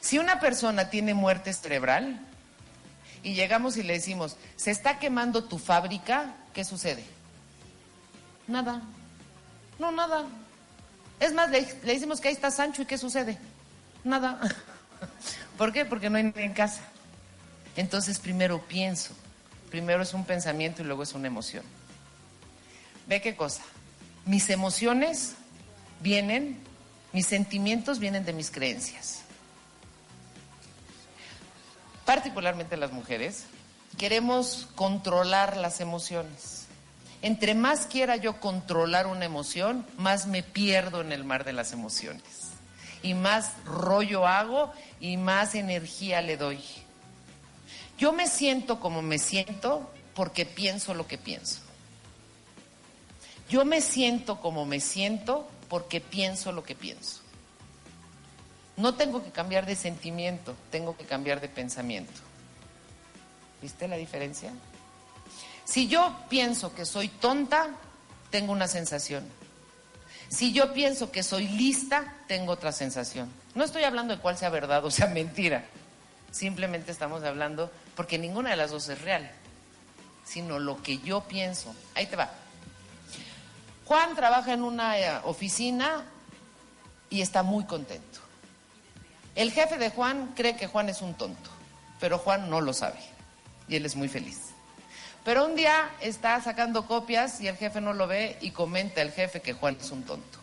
[0.02, 2.20] si una persona tiene muerte cerebral
[3.24, 7.04] y llegamos y le decimos, se está quemando tu fábrica, ¿qué sucede?
[8.48, 8.82] Nada.
[9.80, 10.26] No, nada.
[11.20, 13.38] Es más, le, decimos que ahí está Sancho y ¿qué sucede?
[14.04, 14.40] Nada.
[15.58, 15.84] ¿Por qué?
[15.86, 16.82] Porque no hay nadie en casa.
[17.76, 19.14] Entonces primero pienso.
[19.70, 21.66] Primero es un pensamiento y luego es una emoción.
[23.08, 23.64] Ve qué cosa.
[24.26, 25.34] Mis emociones
[26.02, 26.60] vienen,
[27.12, 29.27] mis sentimientos vienen de mis creencias
[32.08, 33.44] particularmente las mujeres,
[33.98, 36.66] queremos controlar las emociones.
[37.22, 41.74] Entre más quiera yo controlar una emoción, más me pierdo en el mar de las
[41.74, 42.24] emociones.
[43.04, 46.64] Y más rollo hago y más energía le doy.
[47.98, 51.60] Yo me siento como me siento porque pienso lo que pienso.
[53.50, 57.27] Yo me siento como me siento porque pienso lo que pienso.
[58.78, 62.14] No tengo que cambiar de sentimiento, tengo que cambiar de pensamiento.
[63.62, 64.52] ¿Viste la diferencia?
[65.66, 67.70] Si yo pienso que soy tonta,
[68.30, 69.26] tengo una sensación.
[70.30, 73.32] Si yo pienso que soy lista, tengo otra sensación.
[73.56, 75.66] No estoy hablando de cuál sea verdad o sea mentira.
[76.32, 79.32] Simplemente estamos hablando porque ninguna de las dos es real,
[80.24, 81.74] sino lo que yo pienso.
[81.96, 82.30] Ahí te va.
[83.86, 86.04] Juan trabaja en una eh, oficina
[87.10, 88.27] y está muy contento.
[89.38, 91.52] El jefe de Juan cree que Juan es un tonto,
[92.00, 92.98] pero Juan no lo sabe
[93.68, 94.40] y él es muy feliz.
[95.24, 99.12] Pero un día está sacando copias y el jefe no lo ve y comenta el
[99.12, 100.40] jefe que Juan es un tonto.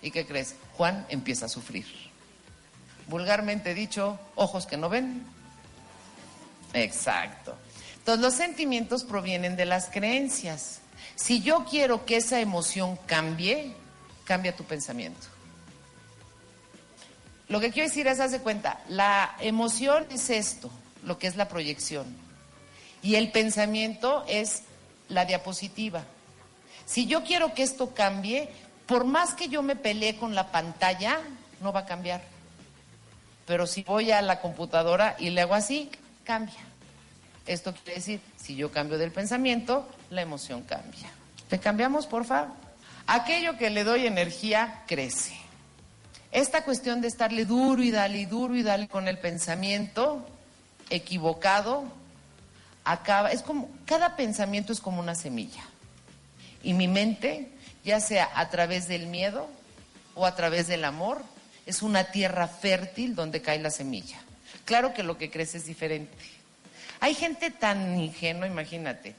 [0.00, 0.54] ¿Y qué crees?
[0.78, 1.84] Juan empieza a sufrir.
[3.08, 5.26] Vulgarmente dicho, ojos que no ven.
[6.72, 7.56] Exacto.
[7.98, 10.80] Entonces los sentimientos provienen de las creencias.
[11.14, 13.74] Si yo quiero que esa emoción cambie,
[14.24, 15.26] cambia tu pensamiento.
[17.48, 20.70] Lo que quiero decir es, haz de cuenta, la emoción es esto,
[21.02, 22.06] lo que es la proyección.
[23.02, 24.62] Y el pensamiento es
[25.08, 26.04] la diapositiva.
[26.84, 28.50] Si yo quiero que esto cambie,
[28.86, 31.20] por más que yo me pelee con la pantalla,
[31.60, 32.22] no va a cambiar.
[33.46, 35.90] Pero si voy a la computadora y le hago así,
[36.24, 36.60] cambia.
[37.46, 41.08] Esto quiere decir, si yo cambio del pensamiento, la emoción cambia.
[41.50, 42.48] ¿Le cambiamos, porfa?
[43.06, 45.47] Aquello que le doy energía crece.
[46.32, 50.26] Esta cuestión de estarle duro y dale y duro y dale con el pensamiento
[50.90, 51.84] equivocado
[52.88, 55.62] acaba, es como, cada pensamiento es como una semilla.
[56.62, 57.50] Y mi mente,
[57.84, 59.48] ya sea a través del miedo
[60.14, 61.22] o a través del amor,
[61.66, 64.18] es una tierra fértil donde cae la semilla.
[64.64, 66.16] Claro que lo que crece es diferente.
[67.00, 69.14] Hay gente tan ingenua, imagínate,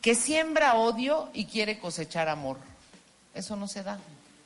[0.00, 2.58] que siembra odio y quiere cosechar amor.
[3.32, 3.98] Eso no se da.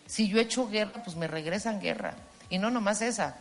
[0.07, 2.15] Si yo echo guerra, pues me regresan guerra.
[2.49, 3.37] Y no nomás esa,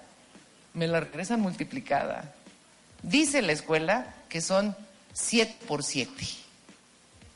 [0.74, 2.34] me la regresan multiplicada.
[3.04, 4.76] Dice la escuela que son
[5.14, 6.12] 7 por 7.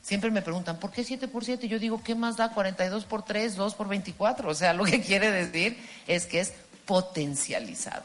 [0.02, 1.68] Siempre me preguntan, ¿por qué 7 por 7?
[1.68, 4.50] Yo digo, ¿qué más da 42 por 3, 2 por 24?
[4.50, 6.52] O sea, lo que quiere decir es que es
[6.84, 8.02] potencializado.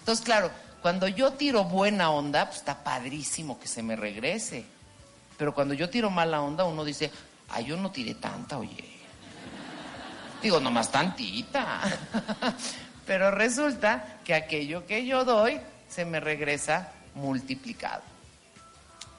[0.00, 0.50] Entonces, claro,
[0.82, 4.64] cuando yo tiro buena onda, pues está padrísimo que se me regrese.
[5.38, 7.10] Pero cuando yo tiro mala onda, uno dice,
[7.48, 9.03] ay, yo no tiré tanta, oye.
[10.44, 11.80] Digo, nomás tantita.
[13.06, 18.02] Pero resulta que aquello que yo doy se me regresa multiplicado.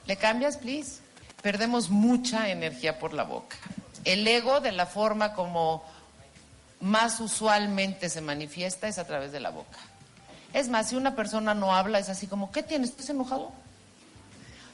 [0.06, 1.02] ¿Le cambias, please?
[1.42, 3.58] Perdemos mucha energía por la boca.
[4.04, 5.84] El ego, de la forma como
[6.80, 9.80] más usualmente se manifiesta, es a través de la boca.
[10.54, 12.92] Es más, si una persona no habla, es así como, ¿qué tienes?
[12.92, 13.52] ¿Estás enojado?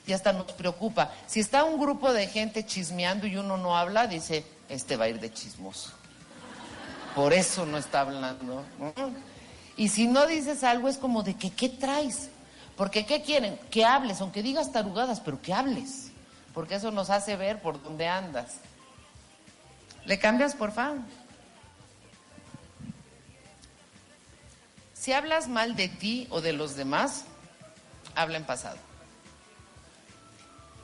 [0.05, 1.13] Y hasta nos preocupa.
[1.27, 5.07] Si está un grupo de gente chismeando y uno no habla, dice, este va a
[5.07, 6.00] ir de chismoso.
[7.15, 8.63] Por eso no está hablando.
[9.77, 12.29] Y si no dices algo, es como de que, ¿qué traes?
[12.77, 13.59] Porque ¿qué quieren?
[13.69, 16.11] Que hables, aunque digas tarugadas, pero que hables.
[16.53, 18.55] Porque eso nos hace ver por dónde andas.
[20.05, 20.99] ¿Le cambias, por favor?
[24.93, 27.25] Si hablas mal de ti o de los demás,
[28.15, 28.77] habla en pasado.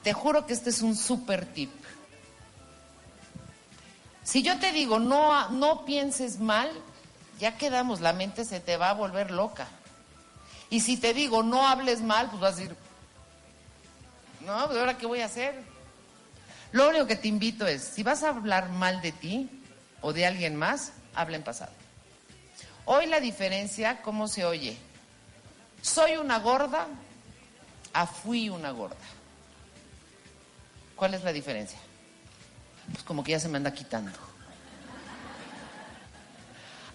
[0.04, 1.72] Te juro que este es un super tip.
[4.28, 6.70] Si yo te digo, no, no pienses mal,
[7.40, 9.70] ya quedamos, la mente se te va a volver loca.
[10.70, 12.76] Y si te digo, no hables mal, pues vas a decir,
[14.42, 15.64] no, pues ahora qué voy a hacer.
[16.74, 19.50] Lo único que te invito es, si vas a hablar mal de ti
[20.02, 21.72] o de alguien más, habla en pasado.
[22.84, 24.76] Hoy la diferencia, ¿cómo se oye?
[25.82, 26.86] Soy una gorda
[27.94, 28.98] a fui una gorda.
[30.98, 31.80] ¿Cuál es la diferencia?
[32.92, 34.12] Pues como que ya se me anda quitando.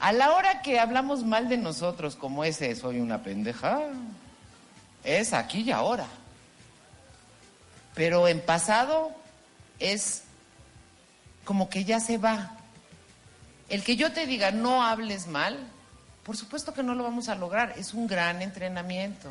[0.01, 3.81] A la hora que hablamos mal de nosotros, como ese soy una pendeja,
[5.05, 6.07] es aquí y ahora.
[7.95, 9.13] Pero en pasado
[9.79, 10.25] es
[11.45, 12.57] como que ya se va.
[13.69, 15.59] El que yo te diga no hables mal,
[16.25, 17.75] por supuesto que no lo vamos a lograr.
[17.77, 19.31] Es un gran entrenamiento.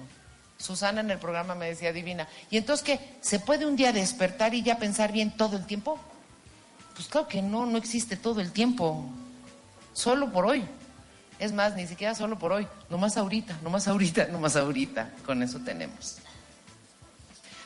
[0.58, 2.28] Susana en el programa me decía divina.
[2.50, 3.18] ¿Y entonces qué?
[3.22, 6.00] ¿Se puede un día despertar y ya pensar bien todo el tiempo?
[6.96, 9.06] Pues claro que no, no existe todo el tiempo
[9.94, 10.66] solo por hoy.
[11.40, 15.60] Es más, ni siquiera solo por hoy, nomás ahorita, nomás ahorita, nomás ahorita, con eso
[15.60, 16.18] tenemos.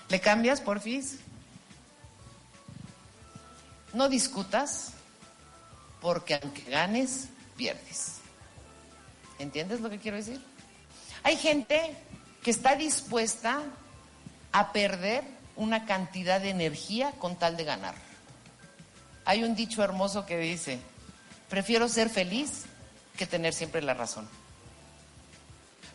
[0.07, 1.17] ¿Le cambias, porfis?
[3.93, 4.93] No discutas,
[5.99, 8.19] porque aunque ganes, pierdes.
[9.39, 10.41] ¿Entiendes lo que quiero decir?
[11.23, 11.95] Hay gente
[12.43, 13.61] que está dispuesta
[14.51, 15.23] a perder
[15.55, 18.04] una cantidad de energía con tal de ganar.
[19.25, 20.79] Hay un dicho hermoso que dice,
[21.49, 22.65] Prefiero ser feliz
[23.17, 24.27] que tener siempre la razón.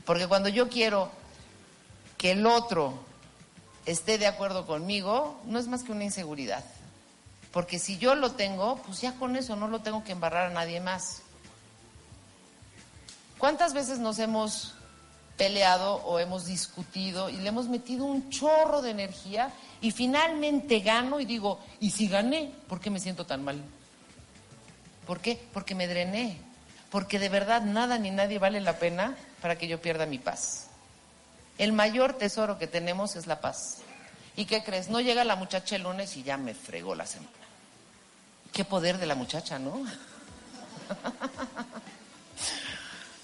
[0.04, 1.10] Porque cuando yo quiero
[2.16, 2.94] que el otro
[3.86, 6.64] esté de acuerdo conmigo, no es más que una inseguridad.
[7.52, 10.54] Porque si yo lo tengo, pues ya con eso no lo tengo que embarrar a
[10.54, 11.22] nadie más.
[13.38, 14.74] ¿Cuántas veces nos hemos
[15.40, 19.50] peleado o hemos discutido y le hemos metido un chorro de energía
[19.80, 22.52] y finalmente gano y digo, ¿y si gané?
[22.68, 23.58] ¿Por qué me siento tan mal?
[25.06, 25.42] ¿Por qué?
[25.54, 26.36] Porque me drené.
[26.90, 30.66] Porque de verdad nada ni nadie vale la pena para que yo pierda mi paz.
[31.56, 33.78] El mayor tesoro que tenemos es la paz.
[34.36, 34.90] ¿Y qué crees?
[34.90, 37.30] No llega la muchacha el lunes y ya me fregó la semana.
[38.52, 39.72] Qué poder de la muchacha, ¿no?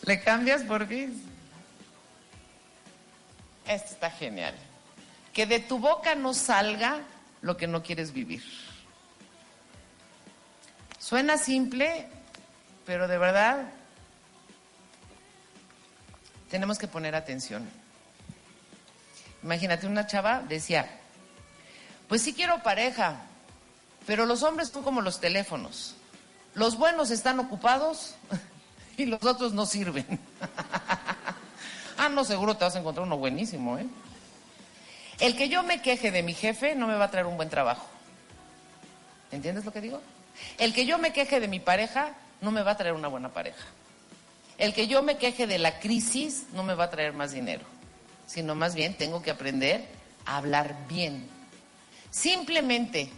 [0.04, 1.35] ¿Le cambias por fin?
[3.66, 4.54] Esto está genial.
[5.32, 7.00] Que de tu boca no salga
[7.42, 8.42] lo que no quieres vivir.
[10.98, 12.08] Suena simple,
[12.84, 13.70] pero de verdad
[16.50, 17.68] tenemos que poner atención.
[19.42, 20.88] Imagínate, una chava decía,
[22.08, 23.20] pues sí quiero pareja,
[24.06, 25.94] pero los hombres son como los teléfonos.
[26.54, 28.14] Los buenos están ocupados
[28.96, 30.06] y los otros no sirven.
[31.98, 33.86] ah, no, seguro te vas a encontrar uno buenísimo, ¿eh?
[35.18, 37.48] El que yo me queje de mi jefe no me va a traer un buen
[37.48, 37.86] trabajo.
[39.32, 40.00] ¿Entiendes lo que digo?
[40.58, 43.30] El que yo me queje de mi pareja no me va a traer una buena
[43.30, 43.64] pareja.
[44.58, 47.64] El que yo me queje de la crisis no me va a traer más dinero,
[48.26, 49.86] sino más bien tengo que aprender
[50.24, 51.26] a hablar bien.
[52.10, 53.10] Simplemente,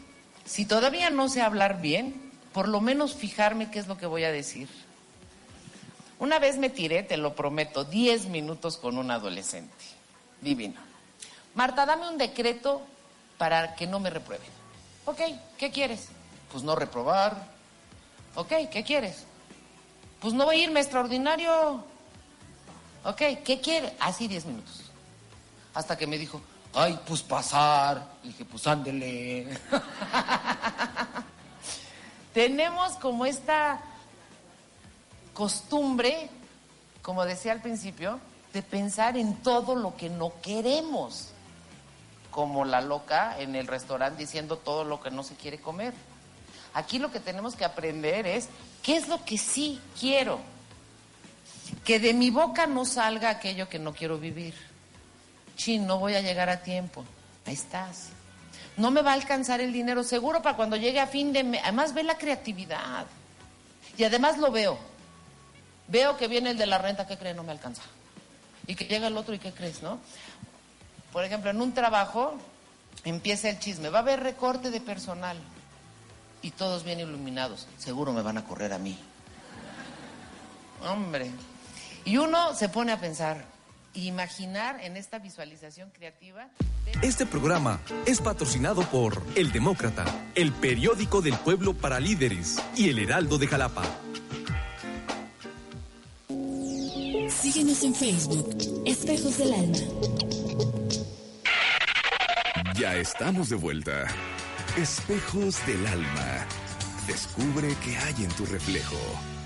[0.45, 4.25] si todavía no sé hablar bien, por lo menos fijarme qué es lo que voy
[4.25, 4.69] a decir.
[6.19, 9.85] Una vez me tiré, te lo prometo, 10 minutos con un adolescente.
[10.41, 10.81] Divino.
[11.55, 12.83] Marta, dame un decreto
[13.37, 14.49] para que no me reprueben.
[15.07, 15.21] Ok,
[15.57, 16.09] ¿qué quieres?
[16.53, 17.47] Pues no reprobar.
[18.35, 19.25] Ok, ¿qué quieres?
[20.21, 21.85] Pues no voy a irme extraordinario.
[23.05, 23.95] Ok, ¿qué quiere?
[24.01, 24.91] Así 10 minutos.
[25.75, 26.41] Hasta que me dijo,
[26.75, 28.05] ay, pues pasar.
[28.25, 29.49] Y dije, pues ándele.
[32.35, 33.81] Tenemos como esta
[35.39, 36.29] costumbre,
[37.01, 38.19] como decía al principio,
[38.53, 41.29] de pensar en todo lo que no queremos.
[42.33, 45.95] Como la loca en el restaurante diciendo todo lo que no se quiere comer.
[46.75, 48.49] Aquí lo que tenemos que aprender es
[48.83, 50.41] qué es lo que sí quiero.
[51.85, 54.55] Que de mi boca no salga aquello que no quiero vivir.
[55.57, 57.05] Chin, no voy a llegar a tiempo.
[57.47, 58.09] Ahí estás.
[58.77, 61.61] No me va a alcanzar el dinero seguro para cuando llegue a fin de mes.
[61.63, 63.07] Además ve la creatividad.
[63.97, 64.88] Y además lo veo.
[65.89, 67.35] Veo que viene el de la renta, ¿qué cree?
[67.35, 67.83] No me alcanza.
[68.67, 69.99] Y que llega el otro y ¿qué crees, no?
[71.13, 72.39] Por ejemplo, en un trabajo
[73.05, 73.89] empieza el chisme.
[73.89, 75.39] Va a haber recorte de personal
[76.43, 77.67] y todos bien iluminados.
[77.79, 78.99] Seguro me van a correr a mí.
[80.87, 81.31] Hombre.
[82.05, 83.45] Y uno se pone a pensar,
[83.95, 86.49] imaginar en esta visualización creativa.
[87.03, 92.99] Este programa es patrocinado por El Demócrata, el periódico del pueblo para líderes y El
[92.99, 93.83] Heraldo de Jalapa.
[97.41, 98.49] Síguenos en Facebook,
[98.85, 99.79] Espejos del Alma.
[102.75, 104.07] Ya estamos de vuelta.
[104.77, 106.47] Espejos del alma.
[107.07, 109.38] Descubre qué hay en tu reflejo.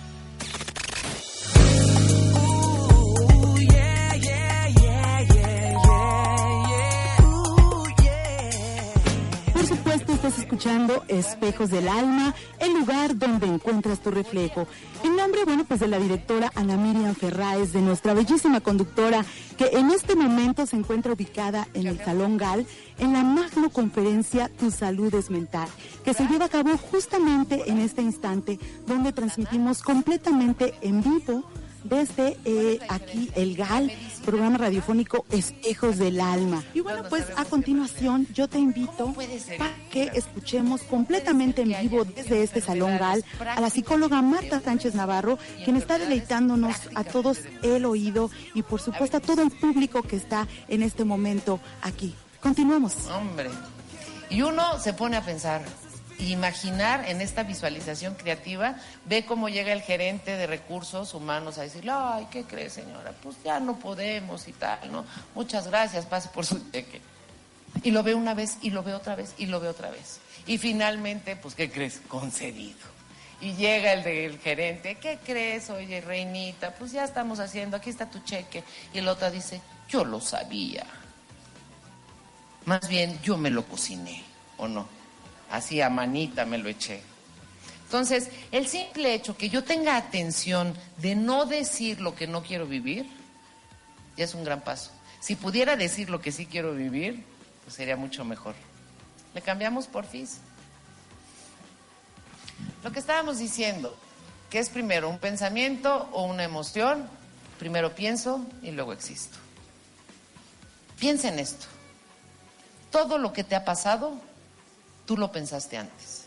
[10.28, 14.68] Estás escuchando Espejos del Alma, el lugar donde encuentras tu reflejo.
[15.02, 19.24] En nombre, bueno, pues de la directora Ana Miriam Ferráez, de nuestra bellísima conductora,
[19.58, 22.64] que en este momento se encuentra ubicada en el Salón Gal,
[23.00, 25.66] en la magno conferencia Tu Salud es Mental,
[26.04, 31.42] que se lleva a cabo justamente en este instante, donde transmitimos completamente en vivo
[31.84, 33.92] desde eh, aquí el GAL,
[34.24, 36.62] programa radiofónico Espejos del Alma.
[36.74, 39.12] Y bueno, pues a continuación yo te invito
[39.58, 44.94] para que escuchemos completamente en vivo desde este Salón GAL a la psicóloga Marta Sánchez
[44.94, 50.02] Navarro, quien está deleitándonos a todos el oído y por supuesto a todo el público
[50.02, 52.14] que está en este momento aquí.
[52.40, 53.06] Continuamos.
[53.06, 53.50] Hombre.
[54.30, 55.62] Y uno se pone a pensar,
[56.30, 61.92] imaginar en esta visualización creativa, ve cómo llega el gerente de recursos humanos a decirle,
[61.94, 63.12] ay, ¿qué cree señora?
[63.22, 65.04] Pues ya no podemos y tal, ¿no?
[65.34, 67.00] Muchas gracias, pase por su cheque.
[67.82, 70.20] Y lo ve una vez, y lo ve otra vez, y lo ve otra vez.
[70.46, 72.00] Y finalmente, pues, ¿qué crees?
[72.08, 72.92] Concedido.
[73.40, 75.68] Y llega el del gerente, ¿qué crees?
[75.70, 78.62] Oye, reinita, pues ya estamos haciendo, aquí está tu cheque.
[78.94, 80.86] Y el otro dice, yo lo sabía.
[82.66, 84.22] Más bien, yo me lo cociné,
[84.58, 85.01] ¿o no?
[85.53, 87.03] Así a manita me lo eché.
[87.84, 92.66] Entonces, el simple hecho que yo tenga atención de no decir lo que no quiero
[92.66, 93.07] vivir,
[94.16, 94.92] ya es un gran paso.
[95.20, 97.22] Si pudiera decir lo que sí quiero vivir,
[97.64, 98.55] pues sería mucho mejor.
[99.34, 100.38] Le cambiamos por FIS.
[102.82, 103.94] Lo que estábamos diciendo,
[104.48, 107.07] que es primero un pensamiento o una emoción,
[107.59, 109.36] primero pienso y luego existo.
[110.98, 111.66] Piensa en esto.
[112.90, 114.18] Todo lo que te ha pasado,
[115.07, 116.26] tú lo pensaste antes.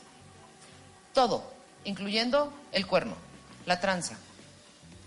[1.13, 1.43] Todo,
[1.83, 3.15] incluyendo el cuerno,
[3.65, 4.15] la tranza.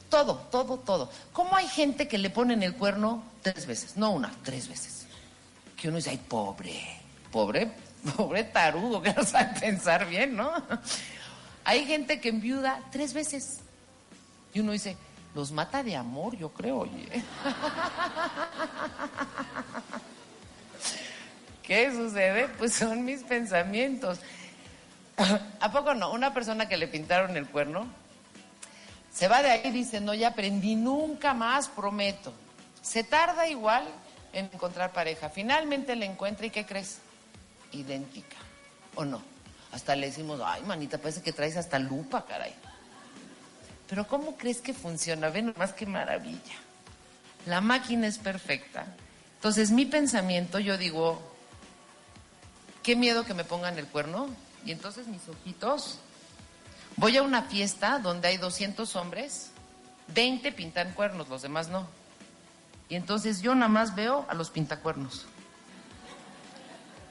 [0.09, 1.11] Todo, todo, todo.
[1.33, 3.97] ¿Cómo hay gente que le ponen el cuerno tres veces?
[3.97, 5.07] No una, tres veces.
[5.77, 6.81] Que uno dice, ay, pobre,
[7.31, 7.71] pobre,
[8.16, 10.51] pobre tarugo, que no sabe pensar bien, ¿no?
[11.64, 13.59] Hay gente que enviuda tres veces.
[14.55, 14.97] Y uno dice,
[15.35, 17.07] los mata de amor, yo creo, oye.
[21.69, 22.49] ¿Qué sucede?
[22.57, 24.19] Pues son mis pensamientos.
[25.61, 26.11] ¿A poco no?
[26.12, 27.87] Una persona que le pintaron el cuerno
[29.12, 32.33] se va de ahí y dice, no, ya aprendí, nunca más, prometo.
[32.81, 33.85] Se tarda igual
[34.33, 35.29] en encontrar pareja.
[35.29, 37.01] Finalmente la encuentra y ¿qué crees?
[37.73, 38.37] Idéntica.
[38.95, 39.21] ¿O no?
[39.71, 42.55] Hasta le decimos, ay, manita, parece que traes hasta lupa, caray.
[43.91, 45.29] Pero ¿cómo crees que funciona?
[45.29, 46.57] Ven más que maravilla.
[47.45, 48.87] La máquina es perfecta.
[49.35, 51.28] Entonces, mi pensamiento, yo digo,
[52.89, 54.30] qué miedo que me pongan el cuerno,
[54.64, 55.99] Y entonces mis ojitos,
[56.97, 59.51] voy a una fiesta donde hay 200 hombres,
[60.14, 61.86] 20 pintan cuernos, los demás no.
[62.89, 65.26] Y entonces yo nada más veo a los pintacuernos.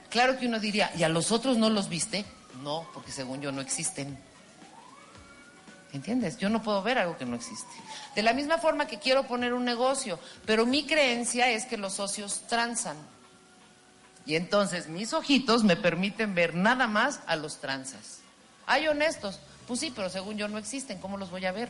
[0.10, 2.26] Claro que uno diría, ¿y a los otros no los viste?
[2.64, 4.18] No, porque según yo no existen.
[5.94, 6.40] ¿Entiendes?
[6.40, 7.76] Yo no puedo ver algo que no existe.
[8.16, 11.94] De la misma forma que quiero poner un negocio, pero mi creencia es que los
[11.94, 12.98] socios transan.
[14.28, 18.20] Y entonces mis ojitos me permiten ver nada más a los transas.
[18.66, 19.40] ¿Hay honestos?
[19.68, 21.00] Pues sí, pero según yo no existen.
[21.00, 21.70] ¿Cómo los voy a ver?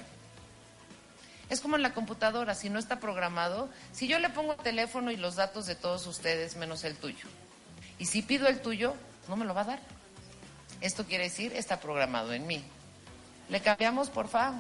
[1.50, 5.12] Es como en la computadora, si no está programado, si yo le pongo el teléfono
[5.12, 7.26] y los datos de todos ustedes menos el tuyo,
[8.00, 8.96] y si pido el tuyo,
[9.30, 9.80] no me lo va a dar.
[10.82, 12.64] Esto quiere decir, está programado en mí.
[13.50, 14.60] Le cambiamos, por favor.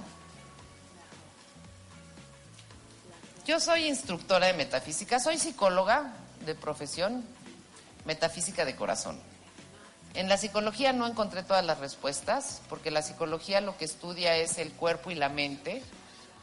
[3.45, 6.13] Yo soy instructora de metafísica, soy psicóloga
[6.45, 7.23] de profesión,
[8.07, 9.19] metafísica de corazón.
[10.15, 14.57] En la psicología no encontré todas las respuestas, porque la psicología lo que estudia es
[14.57, 15.83] el cuerpo y la mente,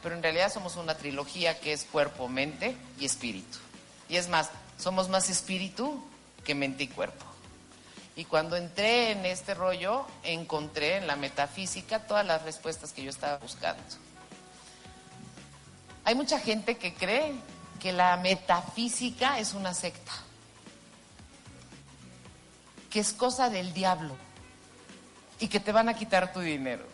[0.01, 3.57] pero en realidad somos una trilogía que es cuerpo, mente y espíritu.
[4.07, 6.01] Y es más, somos más espíritu
[6.45, 7.25] que mente y cuerpo.
[8.15, 13.09] Y cuando entré en este rollo, encontré en la metafísica todas las respuestas que yo
[13.09, 13.83] estaba buscando.
[16.05, 17.33] Hay mucha gente que cree
[17.79, 20.13] que la metafísica es una secta,
[22.95, 24.15] que es cosa del diablo
[25.41, 26.85] y que te van a quitar tu dinero.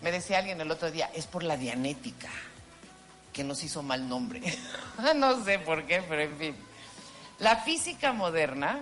[0.00, 2.28] Me decía alguien el otro día, es por la dianética,
[3.32, 4.40] que nos hizo mal nombre.
[5.16, 6.56] no sé por qué, pero en fin.
[7.40, 8.78] La física moderna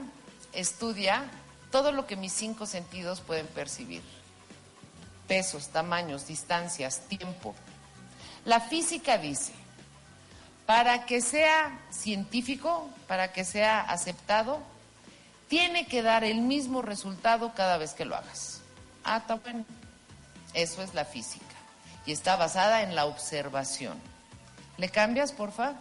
[0.52, 1.24] estudia
[1.70, 4.02] todo lo que mis cinco sentidos pueden percibir.
[5.26, 7.54] Pesos, tamaños, distancias, tiempo.
[8.44, 9.54] La física dice,
[10.66, 14.70] para que sea científico, para que sea aceptado,
[15.52, 18.62] tiene que dar el mismo resultado cada vez que lo hagas.
[19.04, 19.66] Ah, está bueno.
[20.54, 21.44] Eso es la física.
[22.06, 24.00] Y está basada en la observación.
[24.78, 25.74] ¿Le cambias, porfa?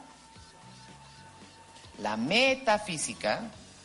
[1.99, 3.43] La metafísica,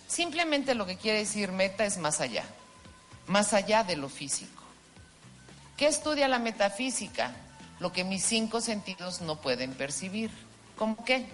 [0.09, 2.43] simplemente lo que quiere decir meta es más allá,
[3.29, 4.65] más allá de lo físico.
[5.77, 7.31] ¿Qué estudia la metafísica?
[7.79, 10.33] Lo que mis cinco sentidos no pueden percibir.
[10.77, 11.29] ¿Cómo qué?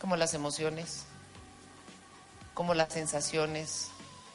[0.00, 1.06] Como las emociones,
[2.54, 3.88] como las sensaciones,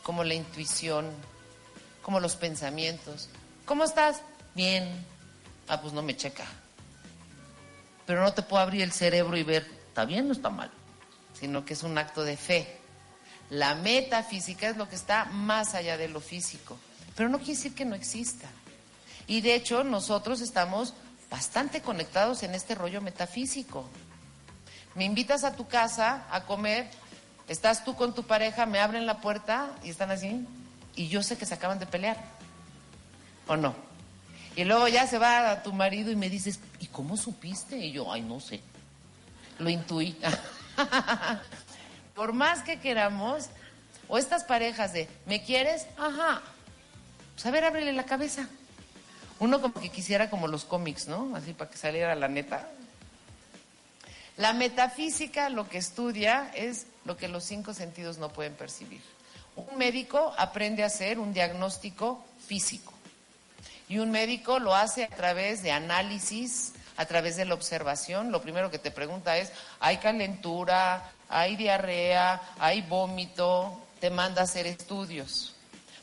[0.03, 1.09] como la intuición,
[2.03, 3.29] como los pensamientos.
[3.65, 4.21] ¿Cómo estás?
[4.55, 5.05] Bien.
[5.67, 6.45] Ah, pues no me checa.
[8.05, 10.71] Pero no te puedo abrir el cerebro y ver, ¿está bien o está mal?
[11.39, 12.79] Sino que es un acto de fe.
[13.49, 16.77] La metafísica es lo que está más allá de lo físico.
[17.15, 18.47] Pero no quiere decir que no exista.
[19.27, 20.93] Y de hecho, nosotros estamos
[21.29, 23.87] bastante conectados en este rollo metafísico.
[24.95, 26.89] Me invitas a tu casa a comer,
[27.49, 30.47] estás tú con tu pareja, me abren la puerta y están así,
[30.95, 32.17] y yo sé que se acaban de pelear.
[33.47, 33.75] ¿O no?
[34.55, 37.77] Y luego ya se va a tu marido y me dices, ¿y cómo supiste?
[37.77, 38.61] Y yo, ay, no sé.
[39.57, 40.17] Lo intuí.
[42.15, 43.49] Por más que queramos,
[44.07, 45.87] o estas parejas de, ¿me quieres?
[45.97, 46.41] Ajá.
[47.33, 48.47] Pues a ver, ábrele la cabeza.
[49.39, 51.35] Uno como que quisiera como los cómics, ¿no?
[51.35, 52.69] Así para que saliera la neta.
[54.35, 59.01] La metafísica lo que estudia es lo que los cinco sentidos no pueden percibir.
[59.55, 62.93] Un médico aprende a hacer un diagnóstico físico
[63.87, 68.31] y un médico lo hace a través de análisis, a través de la observación.
[68.31, 71.11] Lo primero que te pregunta es, ¿hay calentura?
[71.29, 72.39] ¿Hay diarrea?
[72.59, 73.81] ¿Hay vómito?
[73.99, 75.55] Te manda a hacer estudios.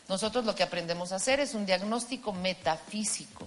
[0.08, 3.46] Nosotros lo que aprendemos a hacer es un diagnóstico metafísico.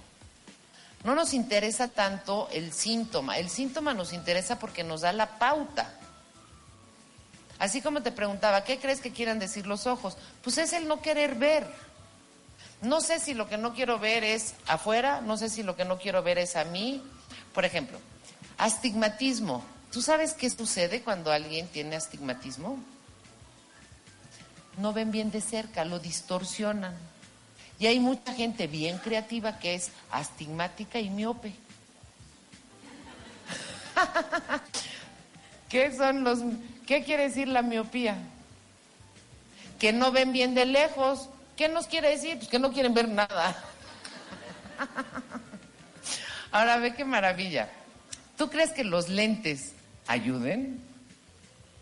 [1.04, 5.99] No nos interesa tanto el síntoma, el síntoma nos interesa porque nos da la pauta.
[7.60, 10.16] Así como te preguntaba, ¿qué crees que quieran decir los ojos?
[10.42, 11.70] Pues es el no querer ver.
[12.80, 15.84] No sé si lo que no quiero ver es afuera, no sé si lo que
[15.84, 17.02] no quiero ver es a mí.
[17.52, 17.98] Por ejemplo,
[18.56, 19.62] astigmatismo.
[19.92, 22.78] ¿Tú sabes qué sucede cuando alguien tiene astigmatismo?
[24.78, 26.96] No ven bien de cerca, lo distorsionan.
[27.78, 31.52] Y hay mucha gente bien creativa que es astigmática y miope.
[35.70, 36.40] ¿Qué son los
[36.86, 38.16] qué quiere decir la miopía?
[39.78, 41.28] Que no ven bien de lejos.
[41.56, 42.36] ¿Qué nos quiere decir?
[42.36, 43.56] Pues que no quieren ver nada.
[46.50, 47.70] Ahora ve qué maravilla.
[48.36, 49.72] ¿Tú crees que los lentes
[50.08, 50.80] ayuden?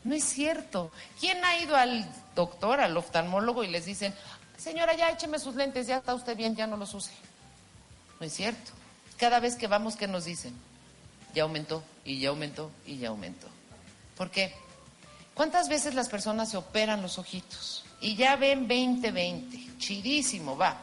[0.04, 0.92] No es cierto.
[1.18, 4.14] ¿Quién ha ido al doctor, al oftalmólogo y les dicen,
[4.58, 7.12] señora, ya écheme sus lentes, ya está usted bien, ya no los use?
[8.20, 8.72] No es cierto.
[9.16, 10.52] Cada vez que vamos, ¿qué nos dicen?
[11.34, 13.48] Ya aumentó, y ya aumentó, y ya aumentó.
[14.18, 14.52] ¿Por qué?
[15.32, 17.84] ¿Cuántas veces las personas se operan los ojitos?
[18.00, 20.76] Y ya ven 20-20, chidísimo, va.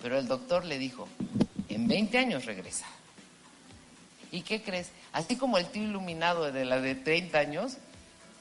[0.00, 1.06] Pero el doctor le dijo,
[1.68, 2.86] en 20 años regresa.
[4.30, 4.88] ¿Y qué crees?
[5.12, 7.76] Así como el tío iluminado de la de 30 años,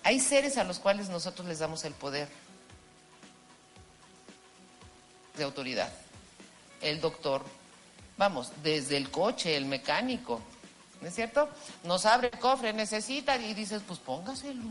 [0.04, 2.30] hay seres a los cuales nosotros les damos el poder
[5.36, 5.92] de autoridad.
[6.82, 7.44] El doctor,
[8.18, 10.42] vamos, desde el coche, el mecánico,
[11.02, 11.50] ¿no es cierto?
[11.84, 14.64] Nos abre el cofre, necesita y dices, pues póngaselo.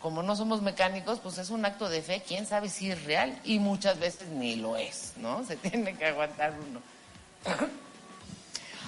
[0.00, 3.38] Como no somos mecánicos, pues es un acto de fe, quién sabe si es real
[3.44, 5.44] y muchas veces ni lo es, ¿no?
[5.48, 6.80] Se tiene que aguantar uno.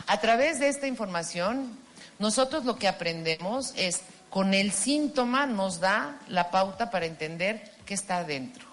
[0.07, 1.79] A través de esta información,
[2.19, 7.95] nosotros lo que aprendemos es, con el síntoma nos da la pauta para entender qué
[7.95, 8.67] está adentro.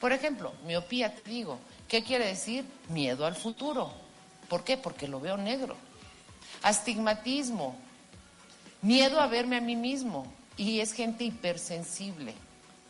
[0.00, 1.58] Por ejemplo, miopía, te digo,
[1.88, 2.64] ¿qué quiere decir?
[2.88, 3.92] Miedo al futuro.
[4.48, 4.76] ¿Por qué?
[4.76, 5.76] Porque lo veo negro.
[6.62, 7.76] Astigmatismo,
[8.82, 10.32] miedo a verme a mí mismo.
[10.56, 12.34] Y es gente hipersensible.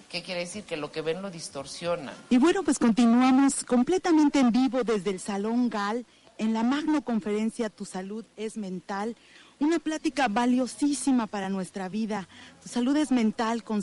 [0.08, 0.64] ¿Qué quiere decir?
[0.64, 2.12] Que lo que ven lo distorsiona.
[2.30, 6.04] Y bueno, pues continuamos completamente en vivo desde el Salón GAL
[6.38, 9.14] en la magno conferencia Tu salud es mental
[9.60, 12.28] una plática valiosísima para nuestra vida.
[12.64, 13.82] Salud es mental con,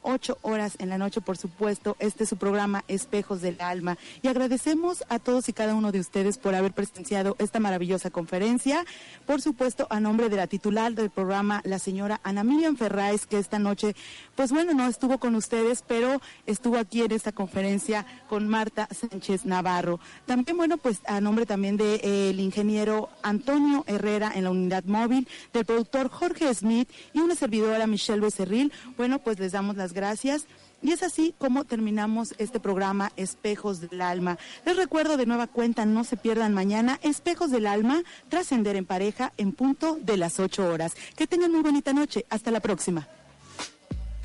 [0.07, 1.97] ocho horas en la noche, por supuesto.
[1.99, 3.97] Este es su programa Espejos del Alma.
[4.21, 8.85] Y agradecemos a todos y cada uno de ustedes por haber presenciado esta maravillosa conferencia.
[9.25, 13.37] Por supuesto, a nombre de la titular del programa, la señora Ana Miriam Ferráez, que
[13.37, 13.95] esta noche,
[14.35, 19.45] pues bueno, no estuvo con ustedes, pero estuvo aquí en esta conferencia con Marta Sánchez
[19.45, 19.99] Navarro.
[20.25, 24.85] También, bueno, pues a nombre también del de, eh, ingeniero Antonio Herrera en la unidad
[24.85, 29.93] móvil, del productor Jorge Smith y una servidora Michelle Becerril, bueno, pues les damos las
[29.97, 30.45] gracias.
[30.81, 34.37] Y es así como terminamos este programa Espejos del Alma.
[34.63, 39.33] Les recuerdo de nueva cuenta, no se pierdan mañana Espejos del Alma, trascender en pareja
[39.37, 40.93] en punto de las 8 horas.
[41.15, 42.25] Que tengan muy bonita noche.
[42.29, 43.07] Hasta la próxima.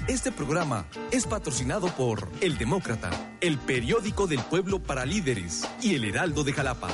[0.08, 3.10] Este programa es patrocinado por El Demócrata,
[3.40, 6.88] el periódico del pueblo para líderes y El Heraldo de Jalapa.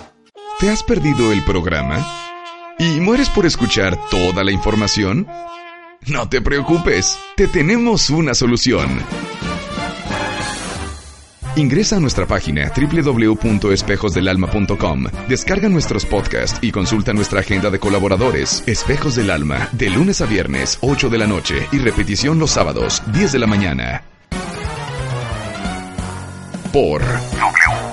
[0.60, 2.04] ¿Te has perdido el programa?
[2.78, 5.26] ¿Y mueres por escuchar toda la información?
[6.06, 9.00] No te preocupes, te tenemos una solución.
[11.56, 18.62] Ingresa a nuestra página www.espejosdelalma.com, descarga nuestros podcasts y consulta nuestra agenda de colaboradores.
[18.66, 23.02] Espejos del Alma, de lunes a viernes, 8 de la noche y repetición los sábados,
[23.12, 24.04] 10 de la mañana.
[26.72, 27.87] Por W